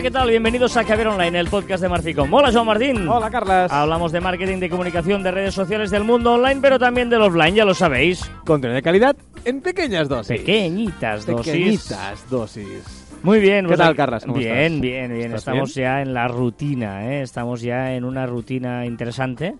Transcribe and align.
Hola, 0.00 0.08
¿qué 0.08 0.12
tal? 0.12 0.30
Bienvenidos 0.30 0.78
a 0.78 0.84
Caber 0.84 1.08
Online, 1.08 1.40
el 1.40 1.48
podcast 1.48 1.82
de 1.82 1.88
Marficom. 1.90 2.32
Hola, 2.32 2.50
Joan 2.50 2.64
Martín. 2.64 3.06
Hola, 3.06 3.28
Carlas. 3.28 3.70
Hablamos 3.70 4.12
de 4.12 4.22
marketing, 4.22 4.56
de 4.56 4.70
comunicación, 4.70 5.22
de 5.22 5.30
redes 5.30 5.52
sociales 5.52 5.90
del 5.90 6.04
mundo 6.04 6.32
online, 6.32 6.58
pero 6.62 6.78
también 6.78 7.10
del 7.10 7.20
offline, 7.20 7.54
ya 7.54 7.66
lo 7.66 7.74
sabéis. 7.74 8.24
Contenido 8.46 8.76
de 8.76 8.80
calidad 8.82 9.14
en 9.44 9.60
pequeñas 9.60 10.08
dosis. 10.08 10.38
Pequeñitas 10.38 11.26
dosis. 11.26 11.52
Pequeñitas 11.52 12.30
dosis. 12.30 13.18
Muy 13.22 13.40
bien. 13.40 13.66
¿Qué 13.66 13.74
pues 13.74 13.78
tal, 13.78 13.94
Carlas? 13.94 14.24
¿Cómo 14.24 14.38
bien, 14.38 14.54
estás? 14.54 14.80
bien, 14.80 15.12
bien. 15.12 15.24
¿Estás 15.26 15.40
Estamos 15.40 15.74
bien? 15.74 15.84
ya 15.84 16.00
en 16.00 16.14
la 16.14 16.28
rutina, 16.28 17.12
¿eh? 17.12 17.20
Estamos 17.20 17.60
ya 17.60 17.92
en 17.94 18.04
una 18.06 18.24
rutina 18.24 18.86
interesante. 18.86 19.56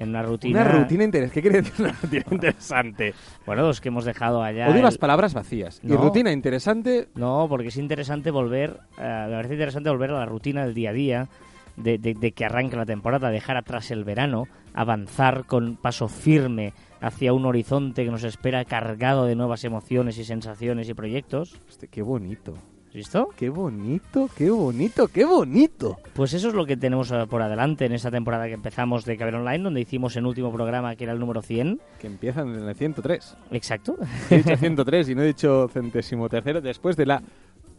En 0.00 0.08
una 0.08 0.22
rutina... 0.22 0.62
Una 0.62 0.70
rutina 0.72 1.04
interesante. 1.04 1.34
¿Qué 1.34 1.42
quiere 1.42 1.62
decir 1.62 1.74
una 1.84 1.92
rutina 2.02 2.24
interesante? 2.30 3.14
Bueno, 3.44 3.62
los 3.62 3.80
que 3.82 3.88
hemos 3.88 4.04
dejado 4.06 4.42
allá... 4.42 4.66
El- 4.68 4.82
las 4.82 4.96
palabras 4.96 5.34
vacías. 5.34 5.78
Y 5.84 5.88
No. 5.88 5.98
rutina 5.98 6.32
interesante. 6.32 7.08
No, 7.14 7.46
porque 7.50 7.68
es 7.68 7.76
interesante 7.76 8.30
volver, 8.30 8.78
me 8.96 9.04
parece 9.30 9.54
interesante 9.54 9.90
volver 9.90 10.10
a 10.12 10.20
la 10.20 10.26
rutina 10.26 10.64
del 10.64 10.72
día 10.74 10.90
a 10.90 10.92
día, 10.94 11.28
de, 11.76 11.98
de- 11.98 12.14
de 12.14 12.32
que 12.32 12.44
arranque 12.46 12.76
la 12.76 12.86
temporada, 12.86 13.30
dejar 13.30 13.56
atrás 13.58 13.90
el 13.90 14.04
verano, 14.04 14.48
avanzar 14.72 15.44
con 15.44 15.76
paso 15.76 16.08
firme 16.08 16.72
hacia 17.02 17.32
un 17.34 17.44
horizonte 17.44 18.04
que 18.04 18.10
nos 18.10 18.24
espera 18.24 18.64
cargado 18.64 19.26
de 19.26 19.34
nuevas 19.36 19.64
emociones 19.64 20.16
y 20.18 20.24
sensaciones 20.24 20.88
y 20.88 20.94
proyectos. 20.94 21.60
Hostia, 21.68 21.88
qué 21.90 22.00
bonito. 22.02 22.54
¿Has 22.90 22.94
visto? 22.94 23.28
Qué 23.36 23.50
bonito, 23.50 24.28
qué 24.36 24.50
bonito, 24.50 25.06
qué 25.06 25.24
bonito. 25.24 25.98
Pues 26.12 26.34
eso 26.34 26.48
es 26.48 26.54
lo 26.54 26.66
que 26.66 26.76
tenemos 26.76 27.12
eh, 27.12 27.24
por 27.30 27.40
adelante 27.40 27.84
en 27.84 27.92
esta 27.92 28.10
temporada 28.10 28.48
que 28.48 28.54
empezamos 28.54 29.04
de 29.04 29.16
Caber 29.16 29.36
Online, 29.36 29.62
donde 29.62 29.80
hicimos 29.80 30.16
el 30.16 30.26
último 30.26 30.52
programa 30.52 30.96
que 30.96 31.04
era 31.04 31.12
el 31.12 31.20
número 31.20 31.40
100. 31.40 31.80
Que 32.00 32.08
empiezan 32.08 32.52
en 32.52 32.68
el 32.68 32.74
103. 32.74 33.36
Exacto. 33.52 33.96
He 34.28 34.38
dicho 34.38 34.56
103 34.56 35.08
y 35.08 35.14
no 35.14 35.22
he 35.22 35.26
dicho 35.26 35.68
centésimo 35.68 36.28
tercero 36.28 36.60
después 36.60 36.96
de 36.96 37.06
la 37.06 37.22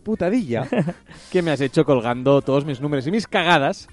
putadilla 0.02 0.66
que 1.30 1.42
me 1.42 1.52
has 1.52 1.60
hecho 1.60 1.84
colgando 1.84 2.42
todos 2.42 2.64
mis 2.64 2.80
números 2.80 3.06
y 3.06 3.12
mis 3.12 3.28
cagadas 3.28 3.90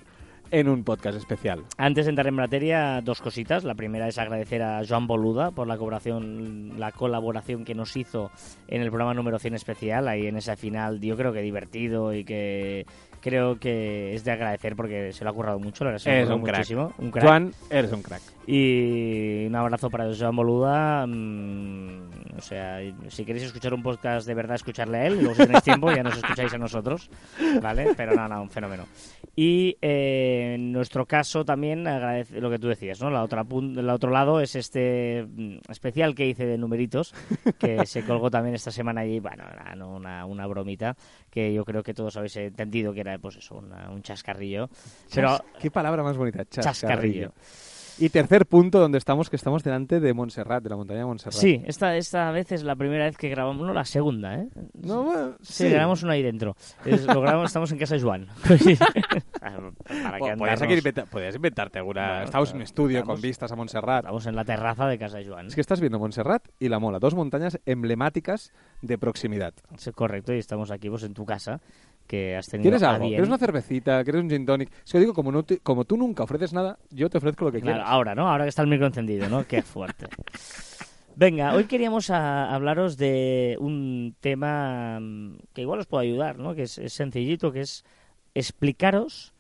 en 0.50 0.68
un 0.68 0.84
podcast 0.84 1.16
especial. 1.16 1.64
Antes 1.76 2.06
de 2.06 2.10
entrar 2.10 2.26
en 2.26 2.34
materia, 2.34 3.00
dos 3.02 3.20
cositas. 3.20 3.64
La 3.64 3.74
primera 3.74 4.08
es 4.08 4.18
agradecer 4.18 4.62
a 4.62 4.82
Joan 4.86 5.06
Boluda 5.06 5.50
por 5.50 5.66
la 5.66 5.76
colaboración, 5.76 6.78
la 6.78 6.92
colaboración 6.92 7.64
que 7.64 7.74
nos 7.74 7.96
hizo 7.96 8.30
en 8.68 8.82
el 8.82 8.88
programa 8.88 9.14
número 9.14 9.38
100 9.38 9.54
especial, 9.54 10.08
ahí 10.08 10.26
en 10.26 10.36
ese 10.36 10.56
final, 10.56 11.00
yo 11.00 11.16
creo 11.16 11.32
que 11.32 11.40
divertido 11.40 12.14
y 12.14 12.24
que 12.24 12.86
creo 13.20 13.58
que 13.58 14.14
es 14.14 14.24
de 14.24 14.32
agradecer 14.32 14.76
porque 14.76 15.12
se 15.12 15.24
lo 15.24 15.30
ha 15.30 15.32
currado 15.32 15.58
mucho, 15.58 15.84
lo 15.84 15.90
ha 15.90 16.36
muchísimo. 16.36 16.92
Un 16.98 17.10
crack. 17.10 17.24
Juan, 17.24 17.52
eres 17.70 17.92
un 17.92 18.02
crack. 18.02 18.37
Y 18.50 19.44
un 19.46 19.54
abrazo 19.56 19.90
para 19.90 20.06
Joan 20.18 20.34
Boluda. 20.34 21.06
mm, 21.06 22.08
o 22.38 22.40
sea, 22.40 22.78
si 23.08 23.24
queréis 23.26 23.44
escuchar 23.44 23.74
un 23.74 23.82
podcast 23.82 24.26
de 24.26 24.32
verdad, 24.32 24.54
escucharle 24.54 24.96
a 24.96 25.06
él. 25.06 25.18
Luego, 25.20 25.34
si 25.34 25.42
tenéis 25.42 25.62
tiempo, 25.64 25.92
ya 25.92 26.02
nos 26.02 26.16
escucháis 26.16 26.54
a 26.54 26.58
nosotros. 26.58 27.10
¿Vale? 27.60 27.92
Pero 27.94 28.14
no, 28.14 28.26
no, 28.26 28.40
un 28.40 28.48
fenómeno. 28.48 28.86
Y 29.36 29.76
eh, 29.82 30.52
en 30.54 30.72
nuestro 30.72 31.04
caso 31.04 31.44
también 31.44 31.86
agradece 31.86 32.40
lo 32.40 32.48
que 32.50 32.58
tú 32.58 32.68
decías, 32.68 33.02
¿no? 33.02 33.10
La 33.10 33.22
otra 33.22 33.44
el 33.50 33.90
otro 33.90 34.10
lado 34.10 34.40
es 34.40 34.54
este 34.56 35.26
mm, 35.28 35.58
especial 35.68 36.14
que 36.14 36.26
hice 36.26 36.46
de 36.46 36.56
numeritos, 36.56 37.14
que 37.58 37.84
se 37.86 38.02
colgó 38.04 38.30
también 38.30 38.54
esta 38.54 38.70
semana 38.70 39.04
y, 39.04 39.20
bueno, 39.20 39.44
una, 39.86 40.24
una 40.24 40.46
bromita 40.46 40.96
que 41.30 41.52
yo 41.52 41.66
creo 41.66 41.82
que 41.82 41.92
todos 41.92 42.16
habéis 42.16 42.36
entendido 42.38 42.94
que 42.94 43.00
era, 43.00 43.18
pues 43.18 43.36
eso, 43.36 43.56
una- 43.56 43.90
un 43.90 44.00
chascarrillo. 44.00 44.70
Pero 45.14 45.38
Qué 45.60 45.70
palabra 45.70 46.02
más 46.02 46.16
bonita, 46.16 46.46
chascarrillo. 46.46 46.72
chascarrillo. 46.72 47.32
Y 48.00 48.10
tercer 48.10 48.46
punto 48.46 48.78
donde 48.78 48.96
estamos, 48.98 49.28
que 49.28 49.34
estamos 49.36 49.64
delante 49.64 49.98
de 49.98 50.14
Montserrat, 50.14 50.62
de 50.62 50.70
la 50.70 50.76
montaña 50.76 51.00
de 51.00 51.06
Montserrat. 51.06 51.34
Sí, 51.38 51.60
esta, 51.66 51.96
esta 51.96 52.30
vez 52.30 52.52
es 52.52 52.62
la 52.62 52.76
primera 52.76 53.06
vez 53.06 53.16
que 53.16 53.28
grabamos, 53.28 53.66
no 53.66 53.72
la 53.74 53.84
segunda, 53.84 54.36
¿eh? 54.36 54.48
No, 54.74 55.02
bueno, 55.02 55.32
Sí, 55.42 55.64
sí. 55.64 55.68
grabamos 55.68 56.02
una 56.04 56.12
ahí 56.12 56.22
dentro. 56.22 56.54
Es- 56.84 57.04
lo 57.06 57.20
grabamos, 57.20 57.46
estamos 57.50 57.72
en 57.72 57.78
casa 57.78 57.96
de 57.96 58.00
Juan. 58.02 58.28
Para 59.40 60.16
que 60.16 60.18
Bueno, 60.20 60.36
podías, 60.38 60.60
andarnos- 60.60 60.62
aquí 60.62 60.74
inventa- 60.74 61.06
podías 61.06 61.34
inventarte 61.34 61.78
alguna... 61.78 62.06
Bueno, 62.08 62.24
Estamos 62.24 62.50
en 62.50 62.56
un 62.56 62.62
estudio 62.62 62.98
estamos- 62.98 63.14
con 63.16 63.22
vistas 63.22 63.52
a 63.52 63.56
Montserrat. 63.56 64.04
Estamos 64.04 64.26
en 64.26 64.36
la 64.36 64.44
terraza 64.44 64.86
de 64.86 64.98
casa 64.98 65.18
de 65.18 65.26
Juan. 65.26 65.46
Es 65.46 65.54
que 65.54 65.60
estás 65.60 65.80
viendo 65.80 65.98
Montserrat 65.98 66.46
y 66.58 66.68
La 66.68 66.78
Mola, 66.78 66.98
dos 66.98 67.14
montañas 67.14 67.58
emblemáticas 67.66 68.52
de 68.82 68.98
proximidad. 68.98 69.54
Sí, 69.76 69.90
correcto, 69.92 70.32
y 70.32 70.38
estamos 70.38 70.70
aquí 70.70 70.88
pues, 70.88 71.02
en 71.02 71.14
tu 71.14 71.24
casa, 71.24 71.60
que 72.08 72.34
has 72.36 72.48
tenido 72.48 72.64
¿Quieres 72.70 72.82
algo? 72.82 73.06
¿Quieres 73.06 73.28
una 73.28 73.38
cervecita? 73.38 74.02
¿Quieres 74.02 74.22
un 74.22 74.30
gin 74.30 74.44
tonic? 74.46 74.70
Es 74.84 74.90
que 74.90 74.98
digo, 74.98 75.14
como, 75.14 75.30
no 75.30 75.44
te- 75.44 75.58
como 75.58 75.84
tú 75.84 75.96
nunca 75.96 76.24
ofreces 76.24 76.52
nada, 76.52 76.76
yo 76.90 77.08
te 77.08 77.18
ofrezco 77.18 77.44
lo 77.44 77.52
que 77.52 77.60
Claro, 77.60 77.76
quieras. 77.76 77.92
ahora, 77.92 78.14
¿no? 78.16 78.28
Ahora 78.28 78.44
que 78.44 78.48
está 78.48 78.62
el 78.62 78.68
micro 78.68 78.86
encendido, 78.86 79.28
¿no? 79.28 79.44
Qué 79.46 79.62
fuerte. 79.62 80.06
Venga, 81.14 81.52
hoy 81.54 81.64
queríamos 81.64 82.10
a- 82.10 82.52
hablaros 82.54 82.96
de 82.96 83.56
un 83.60 84.14
tema 84.20 84.98
mm, 85.00 85.36
que 85.52 85.62
igual 85.62 85.80
os 85.80 85.86
puede 85.86 86.06
ayudar, 86.06 86.38
¿no? 86.38 86.54
Que 86.54 86.62
es, 86.62 86.78
es 86.78 86.92
sencillito, 86.92 87.52
que 87.52 87.60
es 87.60 87.84
explicaros 88.34 89.32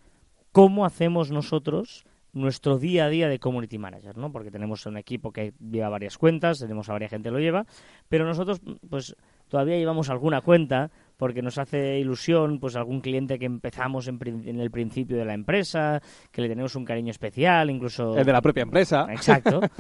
cómo 0.52 0.84
hacemos 0.84 1.30
nosotros 1.30 2.04
nuestro 2.32 2.78
día 2.78 3.06
a 3.06 3.08
día 3.08 3.28
de 3.28 3.38
community 3.38 3.78
manager, 3.78 4.16
¿no? 4.18 4.30
Porque 4.32 4.50
tenemos 4.50 4.84
un 4.86 4.96
equipo 4.96 5.32
que 5.32 5.54
lleva 5.70 5.88
varias 5.88 6.18
cuentas, 6.18 6.58
tenemos 6.58 6.88
a 6.88 6.92
varias 6.92 7.10
gente 7.10 7.28
que 7.28 7.32
lo 7.32 7.38
lleva, 7.40 7.64
pero 8.08 8.26
nosotros, 8.26 8.60
pues, 8.90 9.16
todavía 9.48 9.76
llevamos 9.78 10.10
alguna 10.10 10.40
cuenta 10.40 10.90
porque 11.18 11.42
nos 11.42 11.58
hace 11.58 11.98
ilusión, 11.98 12.58
pues, 12.60 12.74
algún 12.76 13.02
cliente 13.02 13.38
que 13.38 13.44
empezamos 13.44 14.08
en, 14.08 14.18
en 14.46 14.58
el 14.60 14.70
principio 14.70 15.18
de 15.18 15.26
la 15.26 15.34
empresa, 15.34 16.00
que 16.32 16.40
le 16.40 16.48
tenemos 16.48 16.74
un 16.76 16.86
cariño 16.86 17.10
especial, 17.10 17.68
incluso... 17.68 18.16
El 18.16 18.24
de 18.24 18.32
la 18.32 18.40
propia 18.40 18.62
empresa. 18.62 19.06
Exacto. 19.10 19.60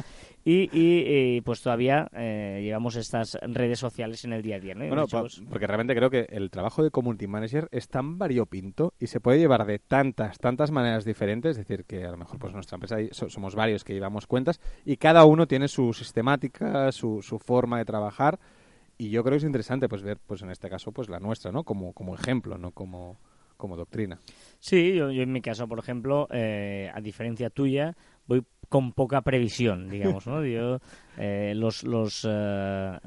Y, 0.44 0.70
y, 0.72 1.36
y, 1.36 1.40
pues 1.42 1.60
todavía 1.60 2.08
eh, 2.14 2.60
llevamos 2.62 2.96
estas 2.96 3.36
redes 3.42 3.78
sociales 3.80 4.24
en 4.24 4.32
el 4.32 4.40
día 4.40 4.56
a 4.56 4.60
día, 4.60 4.74
¿no? 4.74 4.86
Bueno, 4.86 5.06
pa- 5.06 5.20
pues, 5.22 5.42
porque 5.50 5.66
realmente 5.66 5.94
creo 5.94 6.08
que 6.08 6.26
el 6.30 6.48
trabajo 6.50 6.82
de 6.82 6.90
community 6.90 7.26
manager 7.26 7.68
es 7.70 7.88
tan 7.88 8.16
variopinto 8.16 8.94
y 8.98 9.08
se 9.08 9.20
puede 9.20 9.38
llevar 9.40 9.66
de 9.66 9.78
tantas, 9.78 10.38
tantas 10.38 10.70
maneras 10.70 11.04
diferentes. 11.04 11.58
Es 11.58 11.66
decir, 11.66 11.84
que 11.84 12.06
a 12.06 12.10
lo 12.12 12.16
mejor 12.16 12.38
pues 12.38 12.54
nuestra 12.54 12.76
empresa 12.76 12.96
so- 13.10 13.28
somos 13.28 13.56
varios 13.56 13.84
que 13.84 13.92
llevamos 13.92 14.26
cuentas 14.26 14.58
y 14.86 14.96
cada 14.96 15.24
uno 15.26 15.46
tiene 15.46 15.68
su 15.68 15.92
sistemática, 15.92 16.90
su, 16.92 17.20
su 17.20 17.38
forma 17.38 17.76
de 17.78 17.84
trabajar. 17.84 18.38
Y 18.98 19.10
yo 19.10 19.22
creo 19.22 19.32
que 19.32 19.38
es 19.38 19.44
interesante 19.44 19.88
pues 19.88 20.02
ver, 20.02 20.18
pues 20.18 20.42
en 20.42 20.50
este 20.50 20.68
caso, 20.68 20.90
pues 20.92 21.08
la 21.08 21.20
nuestra, 21.20 21.52
¿no? 21.52 21.62
Como, 21.62 21.92
como 21.92 22.14
ejemplo, 22.16 22.58
no 22.58 22.72
como, 22.72 23.16
como 23.56 23.76
doctrina. 23.76 24.18
Sí, 24.58 24.92
yo, 24.94 25.10
yo 25.12 25.22
en 25.22 25.32
mi 25.32 25.40
caso, 25.40 25.68
por 25.68 25.78
ejemplo, 25.78 26.26
eh, 26.32 26.90
a 26.92 27.00
diferencia 27.00 27.48
tuya, 27.48 27.96
voy 28.26 28.44
con 28.68 28.92
poca 28.92 29.22
previsión, 29.22 29.88
digamos, 29.88 30.26
¿no? 30.26 30.44
Yo, 30.44 30.80
eh, 31.16 31.52
los, 31.54 31.84
los, 31.84 32.26
eh, 32.28 32.98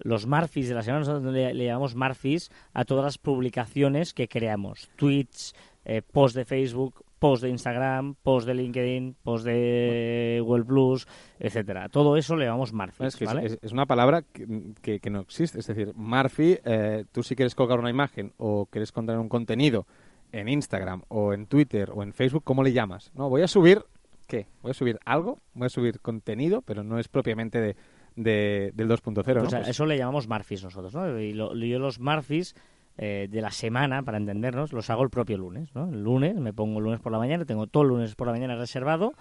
los 0.00 0.26
Marfis 0.26 0.68
de 0.68 0.74
la 0.74 0.82
semana, 0.82 1.00
nosotros 1.00 1.32
le, 1.32 1.54
le 1.54 1.64
llamamos 1.64 1.94
Marfis 1.94 2.50
a 2.74 2.84
todas 2.84 3.04
las 3.04 3.18
publicaciones 3.18 4.12
que 4.12 4.28
creamos. 4.28 4.90
Tweets, 4.96 5.54
eh, 5.84 6.02
post 6.02 6.36
de 6.36 6.44
Facebook, 6.44 7.04
post 7.20 7.44
de 7.44 7.50
Instagram, 7.50 8.16
post 8.22 8.48
de 8.48 8.54
LinkedIn, 8.54 9.14
post 9.22 9.44
de 9.44 10.40
Google 10.44 10.64
Plus, 10.64 11.06
etcétera. 11.38 11.88
Todo 11.88 12.16
eso 12.16 12.34
le 12.34 12.46
llamamos 12.46 12.72
Marfis, 12.72 13.06
Es, 13.06 13.16
que 13.16 13.26
¿vale? 13.26 13.46
es, 13.46 13.58
es 13.62 13.70
una 13.72 13.86
palabra 13.86 14.22
que, 14.22 14.72
que- 14.82 14.98
que 14.98 15.10
no 15.10 15.20
existe. 15.20 15.60
Es 15.60 15.66
decir, 15.68 15.92
Murphy, 15.94 16.58
eh, 16.64 17.04
tú 17.12 17.22
si 17.22 17.36
quieres 17.36 17.54
colgar 17.54 17.78
una 17.78 17.90
imagen 17.90 18.32
o 18.38 18.66
quieres 18.66 18.90
contener 18.90 19.20
un 19.20 19.28
contenido 19.28 19.86
en 20.32 20.48
Instagram 20.48 21.02
o 21.08 21.32
en 21.32 21.46
Twitter 21.46 21.90
o 21.94 22.02
en 22.02 22.12
Facebook, 22.12 22.42
¿cómo 22.42 22.62
le 22.64 22.72
llamas? 22.72 23.12
No, 23.14 23.28
voy 23.28 23.42
a 23.42 23.48
subir, 23.48 23.82
¿qué? 24.26 24.46
Voy 24.62 24.70
a 24.70 24.74
subir 24.74 24.98
algo, 25.04 25.38
voy 25.54 25.66
a 25.66 25.70
subir 25.70 26.00
contenido, 26.00 26.62
pero 26.62 26.82
no 26.82 26.98
es 26.98 27.08
propiamente 27.08 27.60
de, 27.60 27.76
de- 28.16 28.72
del 28.74 28.88
2.0, 28.88 29.14
¿no? 29.14 29.22
Pues 29.40 29.54
Pues- 29.54 29.68
eso 29.68 29.86
le 29.86 29.98
llamamos 29.98 30.26
Marfis 30.26 30.64
nosotros, 30.64 30.94
¿no? 30.94 31.18
Y 31.20 31.32
lo- 31.34 31.54
yo 31.54 31.78
los 31.78 32.00
Marfis 32.00 32.54
eh, 33.02 33.28
de 33.30 33.40
la 33.40 33.50
semana, 33.50 34.02
para 34.02 34.18
entendernos, 34.18 34.74
los 34.74 34.90
hago 34.90 35.02
el 35.02 35.08
propio 35.08 35.38
lunes, 35.38 35.74
¿no? 35.74 35.88
El 35.88 36.02
lunes, 36.02 36.34
me 36.34 36.52
pongo 36.52 36.80
el 36.80 36.84
lunes 36.84 37.00
por 37.00 37.10
la 37.10 37.16
mañana, 37.16 37.46
tengo 37.46 37.66
todo 37.66 37.82
el 37.84 37.88
lunes 37.88 38.14
por 38.14 38.26
la 38.26 38.34
mañana 38.34 38.56
reservado 38.56 39.14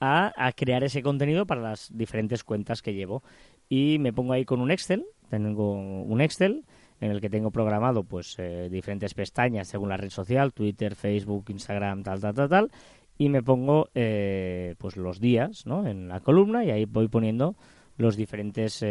a, 0.00 0.52
crear 0.54 0.84
ese 0.84 1.02
contenido 1.02 1.46
para 1.46 1.62
las 1.62 1.88
diferentes 1.96 2.44
cuentas 2.44 2.82
que 2.82 2.92
llevo. 2.92 3.22
Y 3.70 3.96
me 4.00 4.12
pongo 4.12 4.34
ahí 4.34 4.44
con 4.44 4.60
un 4.60 4.70
Excel, 4.70 5.06
tengo 5.30 5.72
un 5.72 6.20
Excel 6.20 6.66
en 7.00 7.10
el 7.10 7.22
que 7.22 7.30
tengo 7.30 7.50
programado 7.50 8.04
pues 8.04 8.38
eh, 8.38 8.68
diferentes 8.70 9.14
pestañas 9.14 9.66
según 9.66 9.88
la 9.88 9.96
red 9.96 10.10
social, 10.10 10.52
Twitter, 10.52 10.94
Facebook, 10.94 11.46
Instagram, 11.48 12.02
tal, 12.02 12.20
tal, 12.20 12.34
tal, 12.34 12.48
tal, 12.50 12.70
y 13.16 13.30
me 13.30 13.42
pongo 13.42 13.88
eh, 13.94 14.74
pues 14.76 14.98
los 14.98 15.20
días, 15.20 15.64
¿no? 15.64 15.86
En 15.86 16.06
la 16.06 16.20
columna 16.20 16.66
y 16.66 16.70
ahí 16.70 16.84
voy 16.84 17.08
poniendo 17.08 17.56
los 17.96 18.14
diferentes 18.14 18.84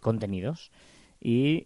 contenidos 0.00 0.70
y 1.20 1.64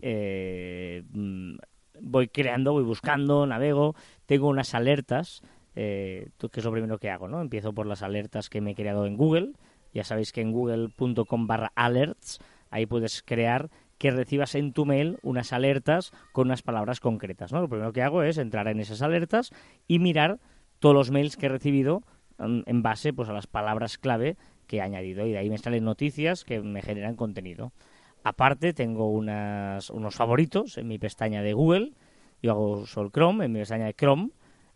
mm, 1.13 1.57
voy 2.01 2.29
creando, 2.29 2.73
voy 2.73 2.85
buscando, 2.85 3.47
navego, 3.47 3.95
tengo 4.27 4.49
unas 4.49 4.75
alertas, 4.75 5.43
eh, 5.75 6.29
que 6.39 6.61
es 6.61 6.65
lo 6.65 6.73
primero 6.73 6.99
que 6.99 7.11
hago, 7.11 7.29
¿no? 7.29 7.41
Empiezo 7.41 7.73
por 7.73 7.87
las 7.87 8.03
alertas 8.03 8.49
que 8.49 8.61
me 8.61 8.73
he 8.73 8.75
creado 8.75 9.07
en 9.07 9.17
Google, 9.17 9.53
ya 9.93 10.05
sabéis 10.05 10.33
que 10.33 10.41
en 10.41 10.53
google.com 10.53 11.47
barra 11.47 11.73
alerts, 11.75 12.41
ahí 12.71 12.87
puedes 12.87 13.23
crear 13.23 13.71
que 13.99 14.11
recibas 14.11 14.55
en 14.55 14.73
tu 14.73 14.85
mail 14.85 15.19
unas 15.23 15.53
alertas 15.53 16.13
con 16.33 16.49
unas 16.49 16.63
palabras 16.63 17.01
concretas, 17.01 17.53
¿no? 17.53 17.61
Lo 17.61 17.69
primero 17.69 17.93
que 17.93 18.03
hago 18.03 18.23
es 18.23 18.39
entrar 18.39 18.69
en 18.69 18.81
esas 18.81 19.03
alertas 19.03 19.53
y 19.87 19.99
mirar 19.99 20.39
todos 20.79 20.95
los 20.95 21.11
mails 21.11 21.37
que 21.37 21.47
he 21.47 21.49
recibido 21.49 22.03
mm, 22.39 22.61
en 22.67 22.83
base 22.83 23.13
pues 23.13 23.29
a 23.29 23.33
las 23.33 23.47
palabras 23.47 23.99
clave 23.99 24.37
que 24.67 24.79
he 24.79 24.81
añadido 24.81 25.27
y 25.27 25.33
de 25.33 25.39
ahí 25.39 25.49
me 25.49 25.59
salen 25.59 25.85
noticias 25.85 26.45
que 26.45 26.61
me 26.61 26.83
generan 26.83 27.17
contenido. 27.17 27.73
Aparte 28.27 28.73
tengo 28.73 29.09
unas, 29.09 29.89
unos 29.89 30.17
favoritos 30.17 30.79
en 30.79 30.89
mi 30.89 30.99
pestaña 30.99 31.43
de 31.43 31.53
Google, 31.53 31.93
yo 32.43 32.51
hago 32.51 32.71
uso 32.79 33.01
el 33.03 33.13
Chrome, 33.13 33.45
en 33.45 33.53
mi 33.53 33.61
pestaña 33.61 33.87
de 33.87 33.95
Chrome 33.95 34.31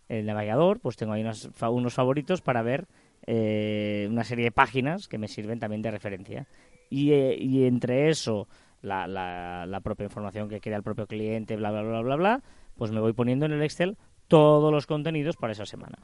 el 0.08 0.24
navegador, 0.24 0.78
pues 0.78 0.96
tengo 0.96 1.14
ahí 1.14 1.22
unos, 1.22 1.50
unos 1.60 1.92
favoritos 1.92 2.42
para 2.42 2.62
ver 2.62 2.86
eh, 3.26 4.06
una 4.08 4.22
serie 4.22 4.44
de 4.44 4.52
páginas 4.52 5.08
que 5.08 5.18
me 5.18 5.26
sirven 5.26 5.58
también 5.58 5.82
de 5.82 5.90
referencia. 5.90 6.46
Y, 6.90 7.10
eh, 7.10 7.36
y 7.40 7.64
entre 7.64 8.08
eso, 8.08 8.46
la, 8.82 9.08
la, 9.08 9.66
la 9.66 9.80
propia 9.80 10.04
información 10.04 10.48
que 10.48 10.60
crea 10.60 10.76
el 10.76 10.84
propio 10.84 11.08
cliente, 11.08 11.56
bla, 11.56 11.72
bla, 11.72 11.82
bla, 11.82 12.02
bla, 12.02 12.14
bla, 12.14 12.42
pues 12.76 12.92
me 12.92 13.00
voy 13.00 13.14
poniendo 13.14 13.46
en 13.46 13.52
el 13.52 13.64
Excel 13.64 13.98
todos 14.28 14.72
los 14.72 14.86
contenidos 14.86 15.36
para 15.36 15.54
esa 15.54 15.66
semana. 15.66 15.98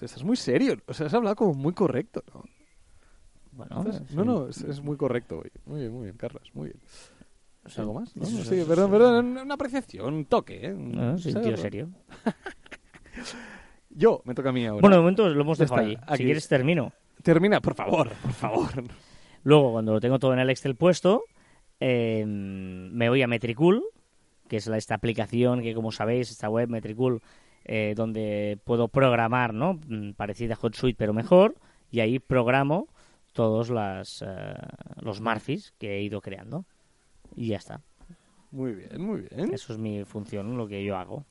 O 0.00 0.04
estás 0.04 0.22
muy 0.22 0.36
serio. 0.36 0.76
O 0.86 0.94
sea, 0.94 1.06
has 1.06 1.14
hablado 1.14 1.34
como 1.34 1.54
muy 1.54 1.72
correcto, 1.72 2.22
¿no? 2.32 2.44
Bueno, 3.56 3.80
Estás- 3.80 4.02
sí. 4.08 4.14
No, 4.16 4.24
no, 4.24 4.48
es, 4.48 4.60
es 4.62 4.80
muy 4.82 4.96
correcto 4.96 5.38
hoy. 5.38 5.50
Muy 5.66 5.80
bien, 5.80 5.92
muy 5.92 6.04
bien, 6.04 6.16
Carlos, 6.16 6.50
muy 6.54 6.66
bien. 6.68 6.80
Sí. 7.66 7.80
¿Algo 7.80 7.94
más? 7.94 8.14
¿No? 8.16 8.24
Sí, 8.26 8.62
perdón, 8.68 8.90
perdón, 8.90 9.38
una 9.38 9.54
apreciación, 9.54 10.12
un 10.12 10.24
toque, 10.26 10.66
¿eh? 10.66 10.74
No, 10.76 11.16
sí, 11.16 11.32
¿Sabes? 11.32 11.48
tío 11.48 11.56
serio. 11.56 11.88
Yo, 13.90 14.22
me 14.24 14.34
toca 14.34 14.48
a 14.50 14.52
mí 14.52 14.66
ahora. 14.66 14.80
Bueno, 14.80 14.96
de 14.96 15.00
momento 15.02 15.28
lo 15.28 15.40
hemos 15.40 15.58
dejado 15.58 15.80
aquí. 15.80 15.96
Si 16.16 16.24
quieres 16.24 16.48
termino. 16.48 16.92
Termina, 17.22 17.60
por 17.60 17.74
favor, 17.74 18.10
por 18.10 18.32
favor. 18.32 18.70
Luego, 19.44 19.72
cuando 19.72 19.92
lo 19.92 20.00
tengo 20.00 20.18
todo 20.18 20.32
en 20.32 20.40
el 20.40 20.50
Excel 20.50 20.74
puesto, 20.74 21.22
eh, 21.80 22.24
me 22.26 23.08
voy 23.08 23.22
a 23.22 23.26
Metricool, 23.28 23.82
que 24.48 24.56
es 24.56 24.66
la, 24.66 24.76
esta 24.76 24.94
aplicación 24.96 25.62
que, 25.62 25.74
como 25.74 25.92
sabéis, 25.92 26.30
esta 26.30 26.50
web 26.50 26.68
Metricool, 26.68 27.22
eh, 27.64 27.94
donde 27.96 28.58
puedo 28.64 28.88
programar, 28.88 29.54
¿no? 29.54 29.74
Mm, 29.86 30.12
Parecida 30.12 30.54
a 30.54 30.58
HotSuite, 30.60 30.98
pero 30.98 31.14
mejor, 31.14 31.54
y 31.90 32.00
ahí 32.00 32.18
programo 32.18 32.88
todos 33.34 33.68
las, 33.68 34.24
eh, 34.26 34.54
los 35.02 35.20
Marfis 35.20 35.74
que 35.78 35.96
he 35.96 36.02
ido 36.02 36.22
creando. 36.22 36.64
Y 37.36 37.48
ya 37.48 37.58
está. 37.58 37.82
Muy 38.50 38.72
bien, 38.72 39.02
muy 39.02 39.22
bien. 39.22 39.52
Eso 39.52 39.74
es 39.74 39.78
mi 39.78 40.04
función, 40.04 40.56
lo 40.56 40.66
que 40.66 40.82
yo 40.82 40.96
hago. 40.96 41.26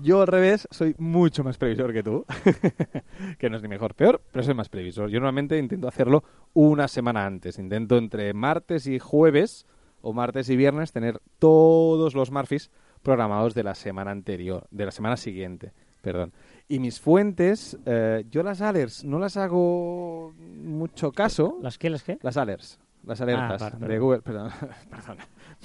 Yo 0.00 0.20
al 0.22 0.28
revés, 0.28 0.68
soy 0.70 0.94
mucho 0.98 1.42
más 1.42 1.58
previsor 1.58 1.92
que 1.92 2.04
tú. 2.04 2.24
que 3.38 3.50
no 3.50 3.56
es 3.56 3.62
ni 3.62 3.68
mejor, 3.68 3.94
peor, 3.94 4.22
pero 4.32 4.44
soy 4.44 4.54
más 4.54 4.68
previsor. 4.68 5.10
Yo 5.10 5.18
normalmente 5.18 5.58
intento 5.58 5.88
hacerlo 5.88 6.22
una 6.54 6.86
semana 6.86 7.26
antes. 7.26 7.58
Intento 7.58 7.98
entre 7.98 8.32
martes 8.32 8.86
y 8.86 9.00
jueves 9.00 9.66
o 10.00 10.12
martes 10.12 10.48
y 10.50 10.56
viernes 10.56 10.92
tener 10.92 11.20
todos 11.40 12.14
los 12.14 12.30
Marfis 12.30 12.70
programados 13.02 13.54
de 13.54 13.64
la 13.64 13.74
semana 13.74 14.12
anterior, 14.12 14.68
de 14.70 14.84
la 14.84 14.90
semana 14.92 15.16
siguiente, 15.16 15.72
perdón. 16.00 16.32
Y 16.68 16.80
mis 16.80 17.00
fuentes, 17.00 17.78
eh, 17.86 18.24
yo 18.30 18.42
las 18.42 18.60
alerts 18.60 19.04
no 19.04 19.18
las 19.18 19.36
hago 19.36 20.34
mucho 20.38 21.12
caso. 21.12 21.58
¿Las 21.62 21.78
qué? 21.78 21.88
¿Las 21.90 22.02
qué? 22.02 22.18
Las 22.22 22.36
alerts, 22.36 22.78
las 23.04 23.20
alertas 23.20 23.60
vale, 23.80 23.94
de. 23.94 23.98
Google, 23.98 24.20
perdón, 24.22 24.50
perdón. 24.90 25.16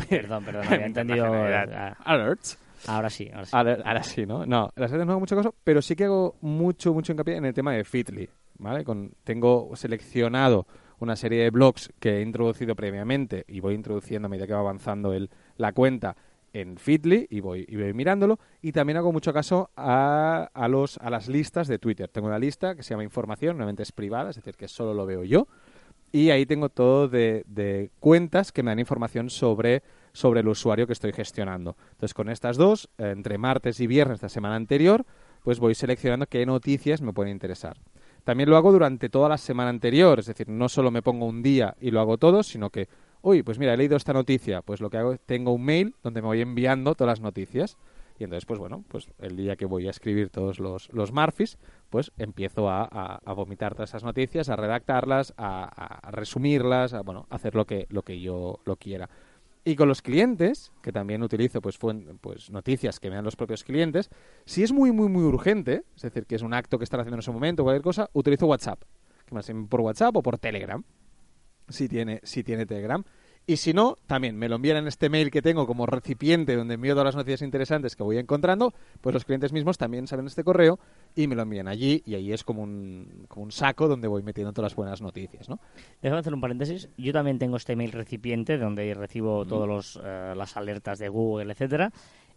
Perdón, 0.09 0.45
perdón, 0.45 0.67
había 0.67 0.85
entendido. 0.85 1.25
Internacionalidad. 1.25 1.95
ah, 1.99 2.13
Alerts. 2.13 2.57
Ahora 2.87 3.09
sí, 3.09 3.29
ahora 3.33 3.45
sí. 3.45 3.51
Ahora, 3.55 3.77
ahora 3.85 4.03
sí, 4.03 4.25
¿no? 4.25 4.45
No, 4.45 4.69
las 4.75 4.91
redes 4.91 5.05
no 5.05 5.13
hago 5.13 5.19
mucho 5.19 5.35
caso, 5.35 5.55
pero 5.63 5.81
sí 5.81 5.95
que 5.95 6.05
hago 6.05 6.35
mucho, 6.41 6.93
mucho 6.93 7.11
hincapié 7.13 7.37
en 7.37 7.45
el 7.45 7.53
tema 7.53 7.73
de 7.73 7.83
Fitly, 7.83 8.29
¿vale? 8.57 8.83
Con, 8.83 9.13
tengo 9.23 9.71
seleccionado 9.75 10.67
una 10.99 11.15
serie 11.15 11.43
de 11.43 11.49
blogs 11.49 11.91
que 11.99 12.17
he 12.17 12.21
introducido 12.21 12.75
previamente 12.75 13.45
y 13.47 13.59
voy 13.59 13.75
introduciendo 13.75 14.25
a 14.25 14.29
medida 14.29 14.47
que 14.47 14.53
va 14.53 14.59
avanzando 14.59 15.13
el, 15.13 15.29
la 15.57 15.71
cuenta 15.73 16.15
en 16.53 16.77
Fitly 16.77 17.27
y 17.29 17.41
voy, 17.41 17.65
y 17.67 17.75
voy 17.75 17.93
mirándolo. 17.93 18.39
Y 18.61 18.71
también 18.71 18.97
hago 18.97 19.11
mucho 19.11 19.33
caso 19.33 19.71
a, 19.75 20.49
a, 20.53 20.67
los, 20.67 20.97
a 20.99 21.09
las 21.09 21.27
listas 21.27 21.67
de 21.67 21.79
Twitter. 21.79 22.07
Tengo 22.09 22.27
una 22.27 22.39
lista 22.39 22.75
que 22.75 22.83
se 22.83 22.91
llama 22.91 23.03
información, 23.03 23.57
normalmente 23.57 23.83
es 23.83 23.91
privada, 23.91 24.29
es 24.29 24.37
decir, 24.37 24.55
que 24.55 24.67
solo 24.67 24.93
lo 24.93 25.05
veo 25.05 25.23
yo. 25.23 25.47
Y 26.11 26.29
ahí 26.29 26.45
tengo 26.45 26.69
todo 26.69 27.07
de, 27.07 27.43
de 27.47 27.89
cuentas 27.99 28.51
que 28.51 28.61
me 28.61 28.69
dan 28.69 28.79
información 28.79 29.31
sobre, 29.31 29.81
sobre 30.13 30.41
el 30.41 30.47
usuario 30.47 30.85
que 30.85 30.93
estoy 30.93 31.11
gestionando. 31.11 31.75
Entonces, 31.93 32.13
con 32.13 32.29
estas 32.29 32.55
dos, 32.55 32.87
entre 32.99 33.39
martes 33.39 33.79
y 33.79 33.87
viernes 33.87 34.21
de 34.21 34.25
la 34.25 34.29
semana 34.29 34.55
anterior, 34.55 35.05
pues 35.43 35.59
voy 35.59 35.73
seleccionando 35.73 36.27
qué 36.27 36.45
noticias 36.45 37.01
me 37.01 37.13
pueden 37.13 37.31
interesar. 37.31 37.77
También 38.23 38.49
lo 38.49 38.55
hago 38.57 38.71
durante 38.71 39.09
toda 39.09 39.27
la 39.27 39.37
semana 39.37 39.69
anterior, 39.69 40.19
es 40.19 40.27
decir, 40.27 40.47
no 40.47 40.69
solo 40.69 40.91
me 40.91 41.01
pongo 41.01 41.25
un 41.25 41.41
día 41.41 41.75
y 41.81 41.91
lo 41.91 41.99
hago 41.99 42.17
todo, 42.17 42.43
sino 42.43 42.69
que, 42.69 42.87
uy, 43.23 43.41
pues 43.41 43.57
mira, 43.57 43.73
he 43.73 43.77
leído 43.77 43.97
esta 43.97 44.13
noticia, 44.13 44.61
pues 44.61 44.81
lo 44.81 44.89
que 44.89 44.97
hago 44.97 45.13
es 45.13 45.19
tengo 45.21 45.51
un 45.51 45.63
mail 45.65 45.95
donde 46.03 46.21
me 46.21 46.27
voy 46.27 46.41
enviando 46.41 46.93
todas 46.93 47.13
las 47.13 47.21
noticias. 47.21 47.77
Y 48.19 48.25
entonces, 48.25 48.45
pues 48.45 48.59
bueno, 48.59 48.83
pues 48.89 49.09
el 49.17 49.35
día 49.35 49.55
que 49.55 49.65
voy 49.65 49.87
a 49.87 49.89
escribir 49.89 50.29
todos 50.29 50.59
los, 50.59 50.93
los 50.93 51.11
Marfis, 51.11 51.57
pues 51.89 52.11
empiezo 52.17 52.69
a, 52.69 52.83
a, 52.83 53.33
vomitar 53.33 53.73
todas 53.73 53.89
esas 53.89 54.03
noticias, 54.03 54.49
a 54.49 54.55
redactarlas, 54.55 55.33
a, 55.35 56.11
resumirlas, 56.11 56.93
a 56.93 57.01
bueno, 57.01 57.25
hacer 57.31 57.55
lo 57.55 57.65
que, 57.65 57.87
lo 57.89 58.03
que 58.03 58.21
yo 58.21 58.59
lo 58.65 58.75
quiera. 58.75 59.09
Y 59.65 59.75
con 59.75 59.87
los 59.87 60.03
clientes, 60.03 60.71
que 60.83 60.91
también 60.91 61.23
utilizo 61.23 61.59
pues, 61.59 61.79
pues 62.21 62.51
noticias 62.51 62.99
que 62.99 63.09
me 63.09 63.15
dan 63.15 63.25
los 63.25 63.35
propios 63.35 63.63
clientes, 63.63 64.11
si 64.45 64.61
es 64.61 64.71
muy, 64.71 64.91
muy, 64.91 65.09
muy 65.09 65.23
urgente, 65.23 65.83
es 65.95 66.03
decir, 66.03 66.27
que 66.27 66.35
es 66.35 66.43
un 66.43 66.53
acto 66.53 66.77
que 66.77 66.83
están 66.83 66.99
haciendo 66.99 67.15
en 67.15 67.21
ese 67.21 67.31
momento 67.31 67.63
o 67.63 67.65
cualquier 67.65 67.83
cosa, 67.83 68.09
utilizo 68.13 68.45
WhatsApp. 68.45 68.83
Que 69.25 69.33
me 69.33 69.39
hacen 69.39 69.67
por 69.67 69.81
WhatsApp 69.81 70.15
o 70.17 70.21
por 70.21 70.37
Telegram, 70.37 70.83
si 71.73 71.89
tiene, 71.89 72.21
si 72.23 72.43
tiene 72.43 72.65
Telegram. 72.65 73.03
Y 73.45 73.57
si 73.57 73.73
no, 73.73 73.97
también 74.07 74.37
me 74.37 74.47
lo 74.47 74.55
envían 74.55 74.77
en 74.77 74.87
este 74.87 75.09
mail 75.09 75.29
que 75.29 75.41
tengo 75.41 75.67
como 75.67 75.85
recipiente 75.85 76.55
donde 76.55 76.75
envío 76.75 76.93
todas 76.93 77.07
las 77.07 77.15
noticias 77.17 77.41
interesantes 77.41 77.97
que 77.97 78.01
voy 78.01 78.17
encontrando, 78.17 78.73
pues 79.01 79.13
los 79.13 79.25
clientes 79.25 79.51
mismos 79.51 79.77
también 79.77 80.07
saben 80.07 80.27
este 80.27 80.45
correo 80.45 80.79
y 81.13 81.27
me 81.27 81.35
lo 81.35 81.41
envían 81.41 81.67
allí 81.67 82.01
y 82.05 82.15
ahí 82.15 82.31
es 82.31 82.45
como 82.45 82.63
un, 82.63 83.25
como 83.27 83.43
un 83.43 83.51
saco 83.51 83.89
donde 83.89 84.07
voy 84.07 84.23
metiendo 84.23 84.53
todas 84.53 84.71
las 84.71 84.77
buenas 84.77 85.01
noticias, 85.01 85.49
¿no? 85.49 85.59
Déjame 86.01 86.21
hacer 86.21 86.33
un 86.33 86.39
paréntesis. 86.39 86.87
Yo 86.97 87.11
también 87.11 87.37
tengo 87.37 87.57
este 87.57 87.75
mail 87.75 87.91
recipiente 87.91 88.57
donde 88.57 88.93
recibo 88.93 89.45
todas 89.45 89.99
las 90.37 90.55
alertas 90.55 90.99
de 90.99 91.09
Google, 91.09 91.51
etcétera, 91.51 91.91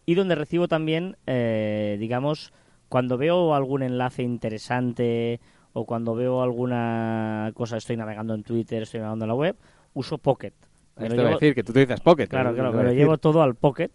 y 0.06 0.16
donde 0.16 0.34
recibo 0.34 0.66
también, 0.66 1.16
eh, 1.28 1.98
digamos, 2.00 2.52
cuando 2.88 3.16
veo 3.16 3.54
algún 3.54 3.84
enlace 3.84 4.24
interesante 4.24 5.40
o 5.76 5.84
cuando 5.84 6.14
veo 6.14 6.40
alguna 6.42 7.50
cosa, 7.54 7.76
estoy 7.76 7.98
navegando 7.98 8.32
en 8.32 8.42
Twitter, 8.42 8.82
estoy 8.84 9.00
navegando 9.00 9.26
en 9.26 9.28
la 9.28 9.34
web, 9.34 9.56
uso 9.92 10.16
Pocket. 10.16 10.54
Me 10.96 11.08
Esto 11.08 11.20
llevo- 11.20 11.34
decir 11.34 11.54
que 11.54 11.62
tú 11.62 11.74
dices 11.74 12.00
Pocket. 12.00 12.28
Claro, 12.28 12.54
claro, 12.54 12.72
me 12.72 12.82
lo 12.82 12.92
llevo 12.94 13.18
todo 13.18 13.42
al 13.42 13.56
Pocket 13.56 13.90